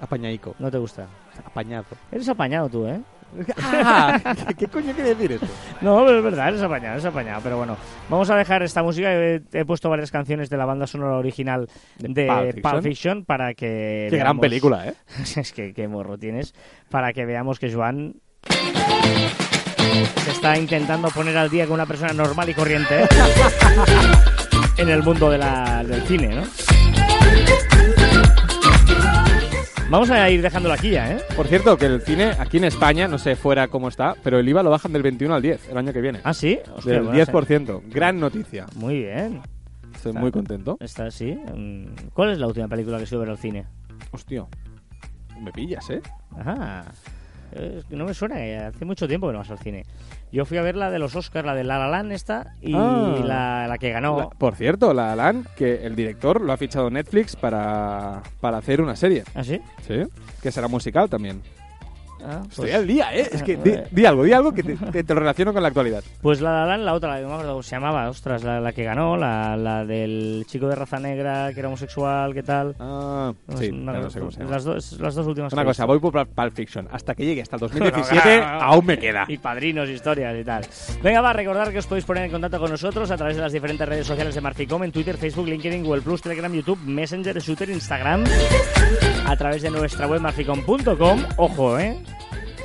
Apañaico. 0.00 0.54
No 0.58 0.70
te 0.70 0.78
gusta. 0.78 1.06
Apañado. 1.44 1.84
Eres 2.10 2.28
apañado 2.28 2.68
tú, 2.68 2.86
¿eh? 2.86 3.00
¡Ah! 3.62 4.20
¿Qué, 4.58 4.66
coño 4.68 4.92
quiere 4.94 5.14
decir 5.14 5.32
eso? 5.32 5.46
No, 5.80 6.04
pero 6.04 6.18
es 6.18 6.24
verdad, 6.24 6.48
eres 6.48 6.62
apañado, 6.62 6.94
eres 6.94 7.04
apañado. 7.04 7.40
Pero 7.42 7.56
bueno, 7.56 7.76
vamos 8.08 8.30
a 8.30 8.36
dejar 8.36 8.62
esta 8.62 8.82
música. 8.82 9.12
He, 9.12 9.42
he 9.52 9.64
puesto 9.64 9.88
varias 9.90 10.10
canciones 10.10 10.50
de 10.50 10.56
la 10.56 10.64
banda 10.64 10.86
sonora 10.86 11.16
original 11.16 11.68
De 11.98 12.08
de 12.08 12.26
Pulp 12.62 12.62
Pulp 12.62 12.82
Fiction. 12.82 13.24
Para 13.24 13.54
que. 13.54 14.08
Qué 14.10 14.16
gran 14.16 14.38
película, 14.38 14.86
¿eh? 14.88 14.94
es 15.36 15.52
que 15.52 15.72
qué 15.74 15.88
morro 15.88 16.18
tienes. 16.18 16.54
Para 16.90 17.12
que 17.12 17.24
veamos 17.24 17.58
que 17.58 17.72
Joan 17.72 18.14
se 20.24 20.30
está 20.30 20.56
intentando 20.58 21.08
poner 21.08 21.36
al 21.36 21.50
día 21.50 21.64
con 21.66 21.74
una 21.74 21.86
persona 21.86 22.12
normal 22.12 22.48
y 22.48 22.54
corriente 22.54 23.02
¿eh? 23.04 23.08
en 24.78 24.88
el 24.88 25.02
mundo 25.02 25.30
de 25.30 25.38
la- 25.38 25.84
del 25.84 26.02
cine, 26.02 26.28
¿no? 26.34 26.42
Vamos 29.94 30.10
a 30.10 30.28
ir 30.28 30.42
dejándolo 30.42 30.74
aquí 30.74 30.90
ya, 30.90 31.12
¿eh? 31.12 31.18
Por 31.36 31.46
cierto, 31.46 31.78
que 31.78 31.86
el 31.86 32.00
cine 32.00 32.32
aquí 32.40 32.56
en 32.56 32.64
España, 32.64 33.06
no 33.06 33.16
sé 33.16 33.36
fuera 33.36 33.68
cómo 33.68 33.86
está, 33.86 34.16
pero 34.24 34.40
el 34.40 34.48
IVA 34.48 34.64
lo 34.64 34.70
bajan 34.70 34.92
del 34.92 35.04
21 35.04 35.32
al 35.32 35.40
10 35.40 35.68
el 35.68 35.78
año 35.78 35.92
que 35.92 36.00
viene. 36.00 36.18
Ah, 36.24 36.34
sí. 36.34 36.58
Hostia, 36.74 36.94
del 36.94 37.02
bueno, 37.04 37.16
10%. 37.24 37.82
Gran 37.90 38.18
noticia. 38.18 38.66
Muy 38.74 38.98
bien. 39.04 39.40
Estoy 39.94 40.10
Está- 40.10 40.20
muy 40.20 40.32
contento. 40.32 40.78
Está 40.80 41.06
así. 41.06 41.38
Mm, 41.54 42.08
¿Cuál 42.12 42.32
es 42.32 42.38
la 42.38 42.48
última 42.48 42.66
película 42.66 42.98
que 42.98 43.14
a 43.14 43.18
ver 43.18 43.30
al 43.30 43.38
cine? 43.38 43.66
Hostia. 44.10 44.44
Me 45.40 45.52
pillas, 45.52 45.88
¿eh? 45.90 46.02
Ajá. 46.36 46.86
No 47.90 48.04
me 48.04 48.14
suena, 48.14 48.44
eh, 48.44 48.58
hace 48.64 48.84
mucho 48.84 49.06
tiempo 49.06 49.28
que 49.28 49.34
no 49.34 49.38
vas 49.38 49.50
al 49.52 49.60
cine. 49.60 49.84
Yo 50.34 50.44
fui 50.44 50.58
a 50.58 50.62
ver 50.62 50.74
la 50.74 50.90
de 50.90 50.98
los 50.98 51.14
Oscars, 51.14 51.46
la 51.46 51.54
de 51.54 51.62
La 51.62 51.78
La 51.78 51.86
Land 51.86 52.10
esta, 52.10 52.54
y 52.60 52.74
Ah. 52.74 53.20
la, 53.24 53.68
la 53.68 53.78
que 53.78 53.90
ganó. 53.92 54.18
La- 54.18 54.28
por 54.30 54.56
cierto, 54.56 54.92
la 54.92 55.12
Alan, 55.12 55.46
que 55.56 55.86
el 55.86 55.94
director 55.94 56.40
lo 56.40 56.52
ha 56.52 56.56
fichado 56.56 56.90
Netflix 56.90 57.36
para, 57.36 58.20
para 58.40 58.56
hacer 58.58 58.80
una 58.80 58.96
serie. 58.96 59.22
¿Ah, 59.36 59.44
sí? 59.44 59.60
Sí. 59.86 60.02
Que 60.42 60.50
será 60.50 60.66
musical 60.66 61.08
también. 61.08 61.40
Ah, 62.26 62.42
Estoy 62.48 62.64
pues, 62.66 62.74
al 62.74 62.86
día, 62.86 63.14
¿eh? 63.14 63.28
Es 63.32 63.42
que 63.42 63.56
di, 63.62 63.74
di 63.90 64.06
algo, 64.06 64.24
di 64.24 64.32
algo 64.32 64.52
que 64.52 64.62
te, 64.62 64.76
te- 64.76 65.04
te 65.04 65.14
lo 65.14 65.20
relaciono 65.20 65.52
con 65.52 65.62
la 65.62 65.68
actualidad. 65.68 66.02
pues 66.22 66.40
La 66.40 66.64
La 66.66 66.76
la 66.76 66.94
otra, 66.94 67.10
la 67.10 67.16
que 67.16 67.22
no 67.22 67.28
me 67.28 67.34
acuerdo 67.34 67.52
cómo 67.52 67.62
se 67.62 67.76
llamaba, 67.76 68.08
ostras, 68.08 68.42
la, 68.42 68.60
la 68.60 68.72
que 68.72 68.84
ganó, 68.84 69.16
la, 69.16 69.56
la 69.56 69.84
del 69.84 70.44
chico 70.48 70.68
de 70.68 70.74
raza 70.74 70.98
negra, 70.98 71.50
que 71.52 71.60
era 71.60 71.68
homosexual, 71.68 72.32
¿qué 72.34 72.42
tal? 72.42 72.74
Ah, 72.80 73.32
sí, 73.56 73.68
Una- 73.70 73.92
ya 73.92 73.98
no 74.00 74.10
sé 74.10 74.18
cómo 74.20 74.30
se 74.30 74.38
llama. 74.40 74.50
Las, 74.50 74.64
dos, 74.64 74.92
las 75.00 75.14
dos 75.14 75.26
últimas 75.26 75.52
Una 75.52 75.64
cosa, 75.64 75.84
voy 75.84 75.98
por 76.00 76.12
Pulp 76.26 76.54
Fiction. 76.54 76.88
Hasta 76.90 77.14
que 77.14 77.24
llegue 77.24 77.42
hasta 77.42 77.56
el 77.56 77.60
2017, 77.60 78.20
Bueno, 78.22 78.42
claro. 78.42 78.62
aún 78.62 78.86
me 78.86 78.98
queda. 78.98 79.24
Y 79.28 79.38
padrinos, 79.38 79.88
historias 79.88 80.34
y 80.40 80.44
tal. 80.44 80.64
Venga, 81.02 81.20
va, 81.20 81.32
recordar 81.32 81.70
que 81.72 81.78
os 81.78 81.86
podéis 81.86 82.04
poner 82.04 82.24
en 82.24 82.30
contacto 82.30 82.58
con 82.58 82.70
nosotros 82.70 83.10
a 83.10 83.16
través 83.16 83.36
de 83.36 83.42
las 83.42 83.52
diferentes 83.52 83.88
redes 83.88 84.06
sociales 84.06 84.34
de 84.34 84.40
Marficom, 84.40 84.82
en 84.84 84.92
Twitter, 84.92 85.16
Facebook, 85.16 85.46
LinkedIn, 85.48 85.84
Google 85.84 86.02
Plus, 86.02 86.22
Telegram, 86.22 86.52
YouTube, 86.52 86.78
Messenger, 86.84 87.38
Shooter, 87.40 87.68
Instagram, 87.70 88.24
a 89.26 89.36
través 89.36 89.62
de 89.62 89.70
nuestra 89.70 90.06
web 90.06 90.20
marficom.com. 90.20 91.22
Ojo, 91.36 91.78
¿eh? 91.78 91.96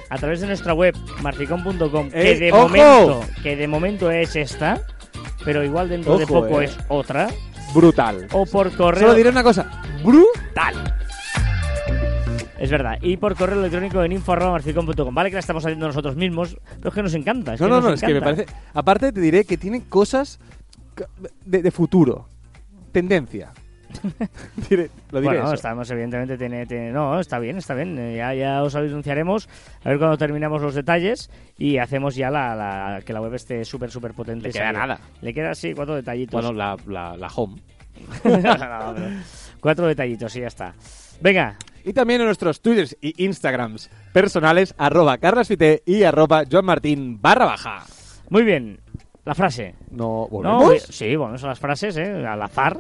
A 0.10 0.18
través 0.18 0.42
de 0.42 0.48
nuestra 0.48 0.74
web 0.74 0.96
marficom.com, 1.22 2.10
que 2.10 2.32
¡Ey, 2.34 2.40
de 2.40 2.52
ojo! 2.52 2.64
momento, 2.64 3.22
que 3.44 3.56
de 3.56 3.68
momento 3.68 4.10
es 4.12 4.36
esta, 4.36 4.82
pero 5.46 5.64
igual 5.64 5.90
dentro 5.90 6.18
de 6.18 6.26
poco 6.26 6.62
eh. 6.62 6.66
es 6.66 6.78
otra, 6.88 7.30
Brutal. 7.74 8.28
o 8.32 8.46
por 8.46 8.72
Solo 8.72 8.78
correo. 8.86 9.14
diré 9.14 9.30
una 9.30 9.44
cosa. 9.44 9.70
Brutal. 10.04 10.74
Es 12.58 12.70
verdad. 12.70 12.98
Y 13.02 13.16
por 13.18 13.36
correo 13.36 13.60
electrónico 13.60 14.04
en 14.04 14.12
info.marficom.com. 14.12 15.16
Vale 15.16 15.30
que 15.30 15.36
la 15.36 15.40
estamos 15.40 15.64
haciendo 15.64 15.88
nosotros 15.88 16.16
mismos, 16.18 16.58
pero 16.78 16.90
es 16.90 16.94
que 16.96 17.04
nos 17.04 17.14
encanta. 17.14 17.54
Es 17.54 17.62
No, 17.62 17.68
que 17.68 17.72
no, 17.72 17.82
no, 17.82 17.90
es 17.94 18.02
que 18.02 18.14
me 18.14 18.22
parece... 18.22 18.48
Aparte 18.74 19.14
te 19.14 19.22
diré 19.22 19.46
que 19.46 19.56
tiene 19.58 19.84
cosas 19.88 20.40
de, 21.46 21.62
de 21.62 21.72
futuro. 21.72 22.28
Tendencia. 22.92 23.52
Diré- 24.70 24.90
lo 25.12 25.20
diré 25.22 25.34
Bueno, 25.34 25.46
eso. 25.46 25.54
estamos, 25.56 25.90
evidentemente, 25.92 26.38
tiene, 26.38 26.66
tiene- 26.66 26.92
No, 26.92 27.20
está 27.20 27.40
bien, 27.40 27.58
está 27.58 27.74
bien. 27.74 27.98
Eh, 27.98 28.16
Ya, 28.18 28.34
ya 28.34 28.64
os 28.64 28.76
anunciaremos. 28.76 29.50
A 29.84 29.90
ver 29.90 29.98
cuando 29.98 30.18
terminamos 30.18 30.62
los 30.62 30.76
detalles 30.76 31.30
y 31.58 31.78
hacemos 31.78 32.16
ya 32.16 32.30
la, 32.30 32.56
la- 32.56 33.02
que 33.06 33.14
la 33.14 33.22
web 33.22 33.34
esté 33.34 33.66
súper, 33.66 33.90
súper 33.92 34.14
potente. 34.14 34.48
Le 34.48 34.54
queda 34.54 34.72
nada. 34.72 35.00
Le 35.22 35.34
queda, 35.34 35.56
sí, 35.56 35.74
cuatro 35.74 35.96
detallitos. 35.96 36.34
Bueno, 36.42 36.54
la, 36.58 36.78
la, 36.88 37.18
la 37.18 37.28
home. 37.28 37.62
No, 38.24 38.38
no, 38.38 38.94
no, 38.94 39.22
cuatro 39.60 39.86
detallitos 39.88 40.34
y 40.36 40.42
ya 40.42 40.48
está. 40.48 40.74
Venga, 41.22 41.58
Y 41.84 41.92
también 41.92 42.22
en 42.22 42.28
nuestros 42.28 42.62
twitters 42.62 42.96
y 43.02 43.26
instagrams 43.26 43.90
personales, 44.14 44.74
arroba 44.78 45.18
carlasfite 45.18 45.84
y 45.86 46.04
arroba 46.04 46.44
johnmartin 46.50 47.22
barra 47.22 47.46
baja. 47.46 47.84
muy 48.30 48.44
bien. 48.44 48.80
La 49.26 49.36
frase. 49.36 49.76
No, 49.92 49.98
No, 49.98 50.28
¿volvemos? 50.30 50.74
eh, 50.76 50.80
sí, 50.94 51.16
bueno, 51.16 51.38
son 51.38 51.50
las 51.50 51.60
frases, 51.60 51.98
¿eh? 51.98 52.26
Al 52.26 52.42
azar. 52.42 52.80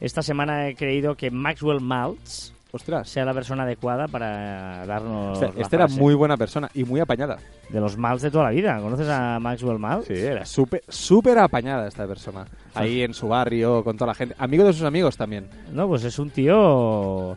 Esta 0.00 0.22
semana 0.22 0.68
he 0.68 0.74
creído 0.76 1.14
que 1.16 1.30
Maxwell 1.30 1.80
Maltz 1.80 2.52
Ostras. 2.70 3.08
sea 3.08 3.24
la 3.24 3.32
persona 3.34 3.62
adecuada 3.64 4.06
para 4.08 4.84
darnos. 4.86 5.38
O 5.38 5.40
sea, 5.40 5.50
la 5.54 5.62
esta 5.62 5.76
era 5.76 5.86
frase. 5.88 6.00
muy 6.00 6.14
buena 6.14 6.36
persona 6.36 6.68
y 6.74 6.84
muy 6.84 7.00
apañada. 7.00 7.38
De 7.70 7.80
los 7.80 7.96
Maltz 7.96 8.22
de 8.22 8.30
toda 8.30 8.44
la 8.44 8.50
vida. 8.50 8.78
¿Conoces 8.80 9.08
a 9.08 9.38
Maxwell 9.40 9.78
Maltz? 9.78 10.06
Sí, 10.06 10.14
era 10.14 10.44
súper 10.44 10.82
súper 10.88 11.38
apañada 11.38 11.88
esta 11.88 12.06
persona. 12.06 12.46
Ahí 12.74 13.02
en 13.02 13.14
su 13.14 13.26
barrio, 13.28 13.82
con 13.82 13.96
toda 13.96 14.08
la 14.08 14.14
gente. 14.14 14.34
Amigo 14.38 14.64
de 14.64 14.72
sus 14.72 14.82
amigos 14.82 15.16
también. 15.16 15.48
No, 15.72 15.88
pues 15.88 16.04
es 16.04 16.18
un 16.18 16.30
tío. 16.30 17.36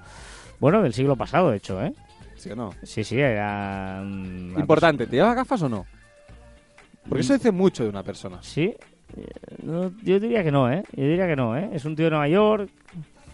Bueno, 0.60 0.82
del 0.84 0.94
siglo 0.94 1.16
pasado, 1.16 1.50
de 1.52 1.58
hecho, 1.58 1.82
¿eh? 1.82 1.94
¿Sí 2.36 2.52
o 2.52 2.56
no? 2.56 2.72
Sí, 2.84 3.04
sí, 3.04 3.20
era. 3.20 4.02
mm, 4.04 4.60
Importante, 4.60 5.08
¿te 5.08 5.16
llevas 5.16 5.36
gafas 5.36 5.62
o 5.64 5.70
no? 5.70 5.86
Porque 7.08 7.22
eso 7.22 7.34
dice 7.34 7.52
mucho 7.52 7.84
de 7.84 7.90
una 7.90 8.04
persona. 8.04 8.38
Sí. 8.42 8.76
No, 9.64 9.92
yo 10.02 10.20
diría 10.20 10.44
que 10.44 10.52
no, 10.52 10.72
¿eh? 10.72 10.84
Yo 10.96 11.04
diría 11.04 11.28
que 11.28 11.36
no, 11.36 11.56
¿eh? 11.58 11.70
Es 11.74 11.86
un 11.86 11.96
tío 11.96 12.06
de 12.06 12.12
Nueva 12.12 12.28
York, 12.28 12.70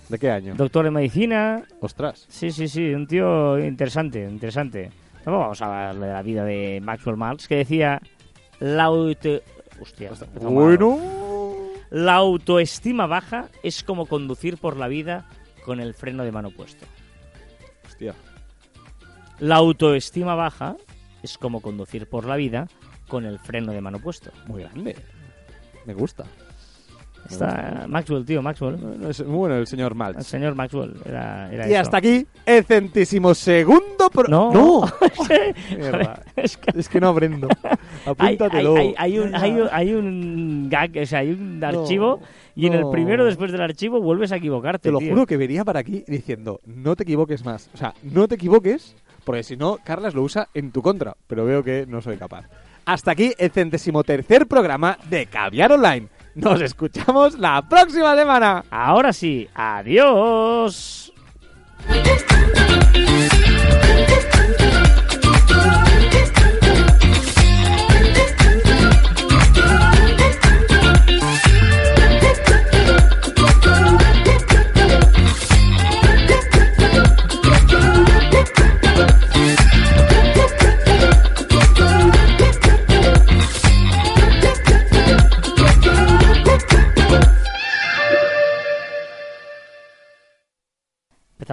¿De 0.09 0.17
qué 0.17 0.31
año? 0.31 0.55
doctor 0.55 0.85
en 0.85 0.93
medicina. 0.93 1.63
Ostras. 1.81 2.25
Sí, 2.29 2.51
sí, 2.51 2.67
sí, 2.67 2.93
un 2.93 3.07
tío 3.07 3.59
interesante, 3.59 4.23
interesante. 4.23 4.91
Vamos 5.25 5.61
a 5.61 5.89
hablar 5.89 5.95
de 6.07 6.13
la 6.13 6.21
vida 6.21 6.45
de 6.45 6.79
Maxwell 6.81 7.17
Maltz, 7.17 7.47
que 7.47 7.57
decía. 7.57 8.01
La 8.59 8.85
auto... 8.85 9.41
Hostia. 9.81 10.11
Bueno. 10.41 10.97
La 11.89 12.15
autoestima 12.15 13.05
baja 13.05 13.49
es 13.63 13.83
como 13.83 14.05
conducir 14.07 14.57
por 14.57 14.77
la 14.77 14.87
vida 14.87 15.25
con 15.63 15.79
el 15.79 15.93
freno 15.93 16.23
de 16.23 16.31
mano 16.31 16.51
puesto. 16.51 16.85
Hostia. 17.85 18.13
La 19.39 19.57
autoestima 19.57 20.35
baja 20.35 20.75
es 21.21 21.37
como 21.37 21.61
conducir 21.61 22.07
por 22.07 22.25
la 22.25 22.35
vida 22.35 22.67
con 23.07 23.25
el 23.25 23.39
freno 23.39 23.71
de 23.71 23.81
mano 23.81 23.99
puesto. 23.99 24.31
Muy 24.47 24.63
grande. 24.63 24.95
Me 25.87 25.93
gusta. 25.95 26.25
Está 27.29 27.85
Maxwell, 27.89 28.23
tío, 28.23 28.41
Maxwell. 28.41 28.77
Es 29.09 29.25
muy 29.25 29.37
bueno 29.37 29.55
el 29.55 29.67
señor 29.67 29.91
El 29.91 29.97
Maltz. 29.97 30.25
señor 30.25 30.55
Maxwell 30.55 30.93
era, 31.05 31.51
era 31.51 31.67
Y 31.67 31.71
eso. 31.73 31.81
hasta 31.81 31.97
aquí 31.97 32.25
el 32.45 32.63
centésimo 32.63 33.33
segundo 33.33 34.09
pro... 34.09 34.29
No. 34.29 34.85
Mierda. 35.77 36.21
Es 36.37 36.55
que 36.55 36.79
Es 36.79 36.87
que 36.87 37.01
no 37.01 37.09
aprendo. 37.09 37.49
Apúntatelo. 38.05 38.77
hay- 38.77 38.87
hay- 38.87 38.95
hay 38.97 39.19
un, 39.19 39.35
hay, 39.35 39.51
un, 39.59 39.67
hay 39.73 39.93
un 39.93 40.69
gag, 40.69 40.91
o 41.01 41.05
sea, 41.05 41.19
hay 41.19 41.31
un 41.31 41.61
archivo 41.61 42.21
y 42.55 42.67
en 42.67 42.73
el 42.75 42.81
no. 42.81 42.91
primero 42.91 43.25
después 43.25 43.51
del 43.51 43.61
archivo 43.61 43.99
vuelves 43.99 44.31
a 44.31 44.37
equivocarte. 44.37 44.83
Te 44.87 44.91
lo 44.91 44.99
tío. 44.99 45.09
juro 45.09 45.25
que 45.25 45.35
venía 45.35 45.65
para 45.65 45.79
aquí 45.81 46.05
diciendo, 46.07 46.61
no 46.65 46.95
te 46.95 47.03
equivoques 47.03 47.43
más. 47.43 47.69
O 47.73 47.77
sea, 47.77 47.93
no 48.03 48.29
te 48.29 48.35
equivoques, 48.35 48.95
porque 49.25 49.43
si 49.43 49.57
no, 49.57 49.79
Carlas 49.83 50.13
lo 50.13 50.21
usa 50.21 50.47
en 50.53 50.71
tu 50.71 50.81
contra. 50.81 51.17
Pero 51.27 51.43
veo 51.43 51.61
que 51.61 51.85
no 51.87 52.01
soy 52.01 52.15
capaz. 52.15 52.45
Hasta 52.87 53.11
aquí 53.11 53.33
el 53.37 53.51
centésimo 53.51 54.01
tercer 54.01 54.47
programa 54.47 54.97
de 55.09 55.25
Caviar 55.25 55.73
Online. 55.73 56.07
Nos 56.35 56.61
escuchamos 56.61 57.37
la 57.37 57.67
próxima 57.67 58.15
semana. 58.15 58.63
Ahora 58.71 59.11
sí, 59.11 59.45
adiós. 59.53 61.11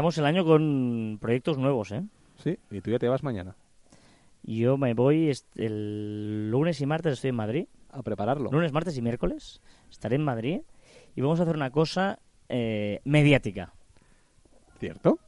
Empezamos 0.05 0.19
el 0.19 0.27
año 0.27 0.45
con 0.45 1.19
proyectos 1.21 1.57
nuevos, 1.57 1.91
¿eh? 1.93 2.03
Sí, 2.37 2.59
y 2.71 2.81
tú 2.81 2.91
ya 2.91 2.99
te 2.99 3.09
vas 3.09 3.23
mañana 3.23 3.57
Yo 4.43 4.77
me 4.77 4.93
voy 4.93 5.33
el 5.57 6.51
lunes 6.51 6.81
y 6.81 6.87
martes 6.87 7.15
estoy 7.15 7.31
en 7.31 7.37
Madrid. 7.37 7.67
a 7.91 8.03
prepararlo. 8.03 8.51
Lunes, 8.51 8.73
martes 8.73 8.99
y 8.99 9.03
miércoles 9.03 9.63
estaré 9.91 10.17
en 10.17 10.25
Madrid 10.25 10.61
y 11.17 11.21
vamos 11.21 11.41
a 11.41 11.45
hacer 11.45 11.57
una 11.57 11.71
cosa 11.71 12.19
eh, 12.49 13.01
mediática. 13.05 13.73
¿Cierto? 14.79 15.19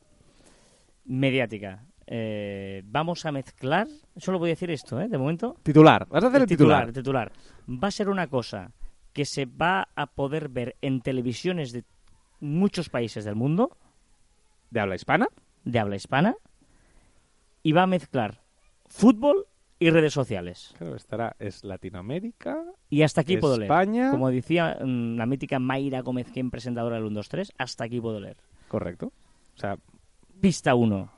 Mediática. 1.07 1.85
Eh, 2.07 2.83
vamos 2.85 3.25
a 3.25 3.33
mezclar, 3.33 3.87
solo 4.17 4.39
voy 4.39 4.51
a 4.51 4.53
decir 4.53 4.71
esto, 4.71 5.01
¿eh? 5.01 5.09
De 5.09 5.17
momento. 5.17 5.57
Titular. 5.63 6.07
Vas 6.09 6.25
a 6.25 6.27
hacer 6.29 6.43
el, 6.43 6.47
titular. 6.47 6.93
titular. 6.93 7.33
Va 7.67 7.89
a 7.89 7.93
ser 7.93 8.11
una 8.11 8.27
cosa 8.27 8.73
que 9.15 9.25
se 9.25 9.47
va 9.47 9.89
a 9.95 10.07
poder 10.07 10.51
ver 10.51 10.77
en 10.83 11.01
televisiones 11.01 11.73
de 11.73 11.85
muchos 12.41 12.91
países 12.91 13.25
del 13.25 13.37
mundo, 13.37 13.79
¿De 14.71 14.81
habla 14.81 14.95
hispana? 14.95 15.29
de 15.65 15.79
habla 15.81 15.97
hispana, 15.97 16.37
y 17.63 17.73
va 17.73 17.83
a 17.83 17.87
mezclar 17.89 18.41
fútbol 18.87 19.47
y 19.81 19.91
redes 19.91 20.13
sociales. 20.13 20.73
Claro, 20.79 20.95
estará. 20.95 21.35
Es 21.41 21.65
Latinoamérica. 21.65 22.63
Y 22.89 23.03
hasta 23.03 23.23
aquí 23.23 23.37
puedo 23.37 23.59
leer. 23.59 23.71
España. 23.71 24.11
Como 24.13 24.31
decía 24.31 24.79
mm, 24.81 25.17
la 25.17 25.27
mítica 25.27 25.59
Mayra 25.59 26.01
Gómez, 26.03 26.29
quien 26.33 26.51
presentadora 26.53 26.97
del 26.97 27.05
1, 27.07 27.15
2, 27.17 27.29
3, 27.29 27.53
hasta 27.59 27.85
aquí 27.85 28.01
puedo 28.01 28.21
leer. 28.21 28.37
Correcto. 28.69 29.13
O 29.57 29.59
sea, 29.59 29.77
Pista 30.41 30.75
1. 30.77 31.11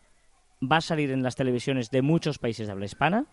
Va 0.72 0.76
a 0.78 0.80
salir 0.80 1.11
en 1.11 1.22
las 1.22 1.37
televisiones 1.37 1.90
de 1.90 2.00
muchos 2.02 2.38
países 2.38 2.66
de 2.66 2.72
habla 2.72 2.87
hispana. 2.87 3.26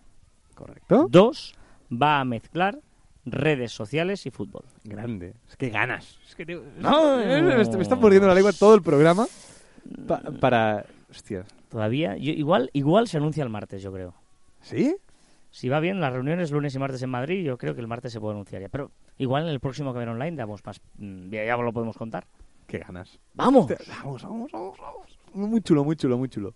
correcto. 0.54 1.08
2. 1.10 1.56
Va 1.94 2.20
a 2.20 2.26
mezclar 2.26 2.80
redes 3.26 3.72
sociales 3.72 4.26
y 4.26 4.32
fútbol. 4.32 4.66
Grande. 4.84 5.34
Es 5.50 5.56
que 5.58 5.70
ganas. 5.70 6.20
Es 6.28 6.36
que 6.36 6.46
te- 6.46 6.62
No. 6.78 7.18
me, 7.26 7.62
est- 7.62 7.74
me 7.74 7.82
está 7.82 7.96
mordiendo 7.96 8.28
la 8.28 8.36
lengua 8.36 8.52
todo 8.52 8.76
el 8.76 8.82
programa 8.84 9.26
pa- 10.08 10.22
para... 10.40 10.86
Hostia. 11.10 11.46
Todavía, 11.70 12.18
yo- 12.18 12.34
igual, 12.34 12.70
igual 12.74 13.08
se 13.08 13.18
anuncia 13.18 13.44
el 13.44 13.50
martes, 13.50 13.82
yo 13.82 13.92
creo. 13.92 14.14
¿Sí? 14.62 14.96
Si 15.52 15.70
va 15.70 15.80
bien, 15.80 16.02
las 16.02 16.12
reuniones 16.12 16.52
lunes 16.52 16.76
y 16.76 16.80
martes 16.80 17.02
en 17.02 17.10
Madrid, 17.10 17.44
yo 17.44 17.58
creo 17.58 17.76
que 17.76 17.82
el 17.82 17.88
martes 17.88 18.12
se 18.12 18.20
puede 18.20 18.34
anunciar 18.34 18.62
ya. 18.62 18.70
Pero 18.70 18.92
igual 19.18 19.44
en 19.44 19.50
el 19.50 19.60
próximo 19.60 19.94
que 19.94 20.00
ven 20.00 20.10
online 20.10 20.36
damos 20.36 20.66
más. 20.66 20.82
mm, 20.98 21.30
Ya, 21.30 21.46
ya 21.46 21.56
lo 21.58 21.72
podemos 21.72 21.98
contar. 21.98 22.26
Qué 22.68 22.80
ganas. 22.80 23.20
¡Vamos! 23.36 23.68
Vamos, 24.04 24.24
vamos, 24.24 24.52
vamos, 24.52 24.78
vamos. 24.80 25.20
Muy 25.34 25.62
chulo, 25.62 25.84
muy 25.84 25.96
chulo, 25.96 26.18
muy 26.18 26.28
chulo. 26.30 26.54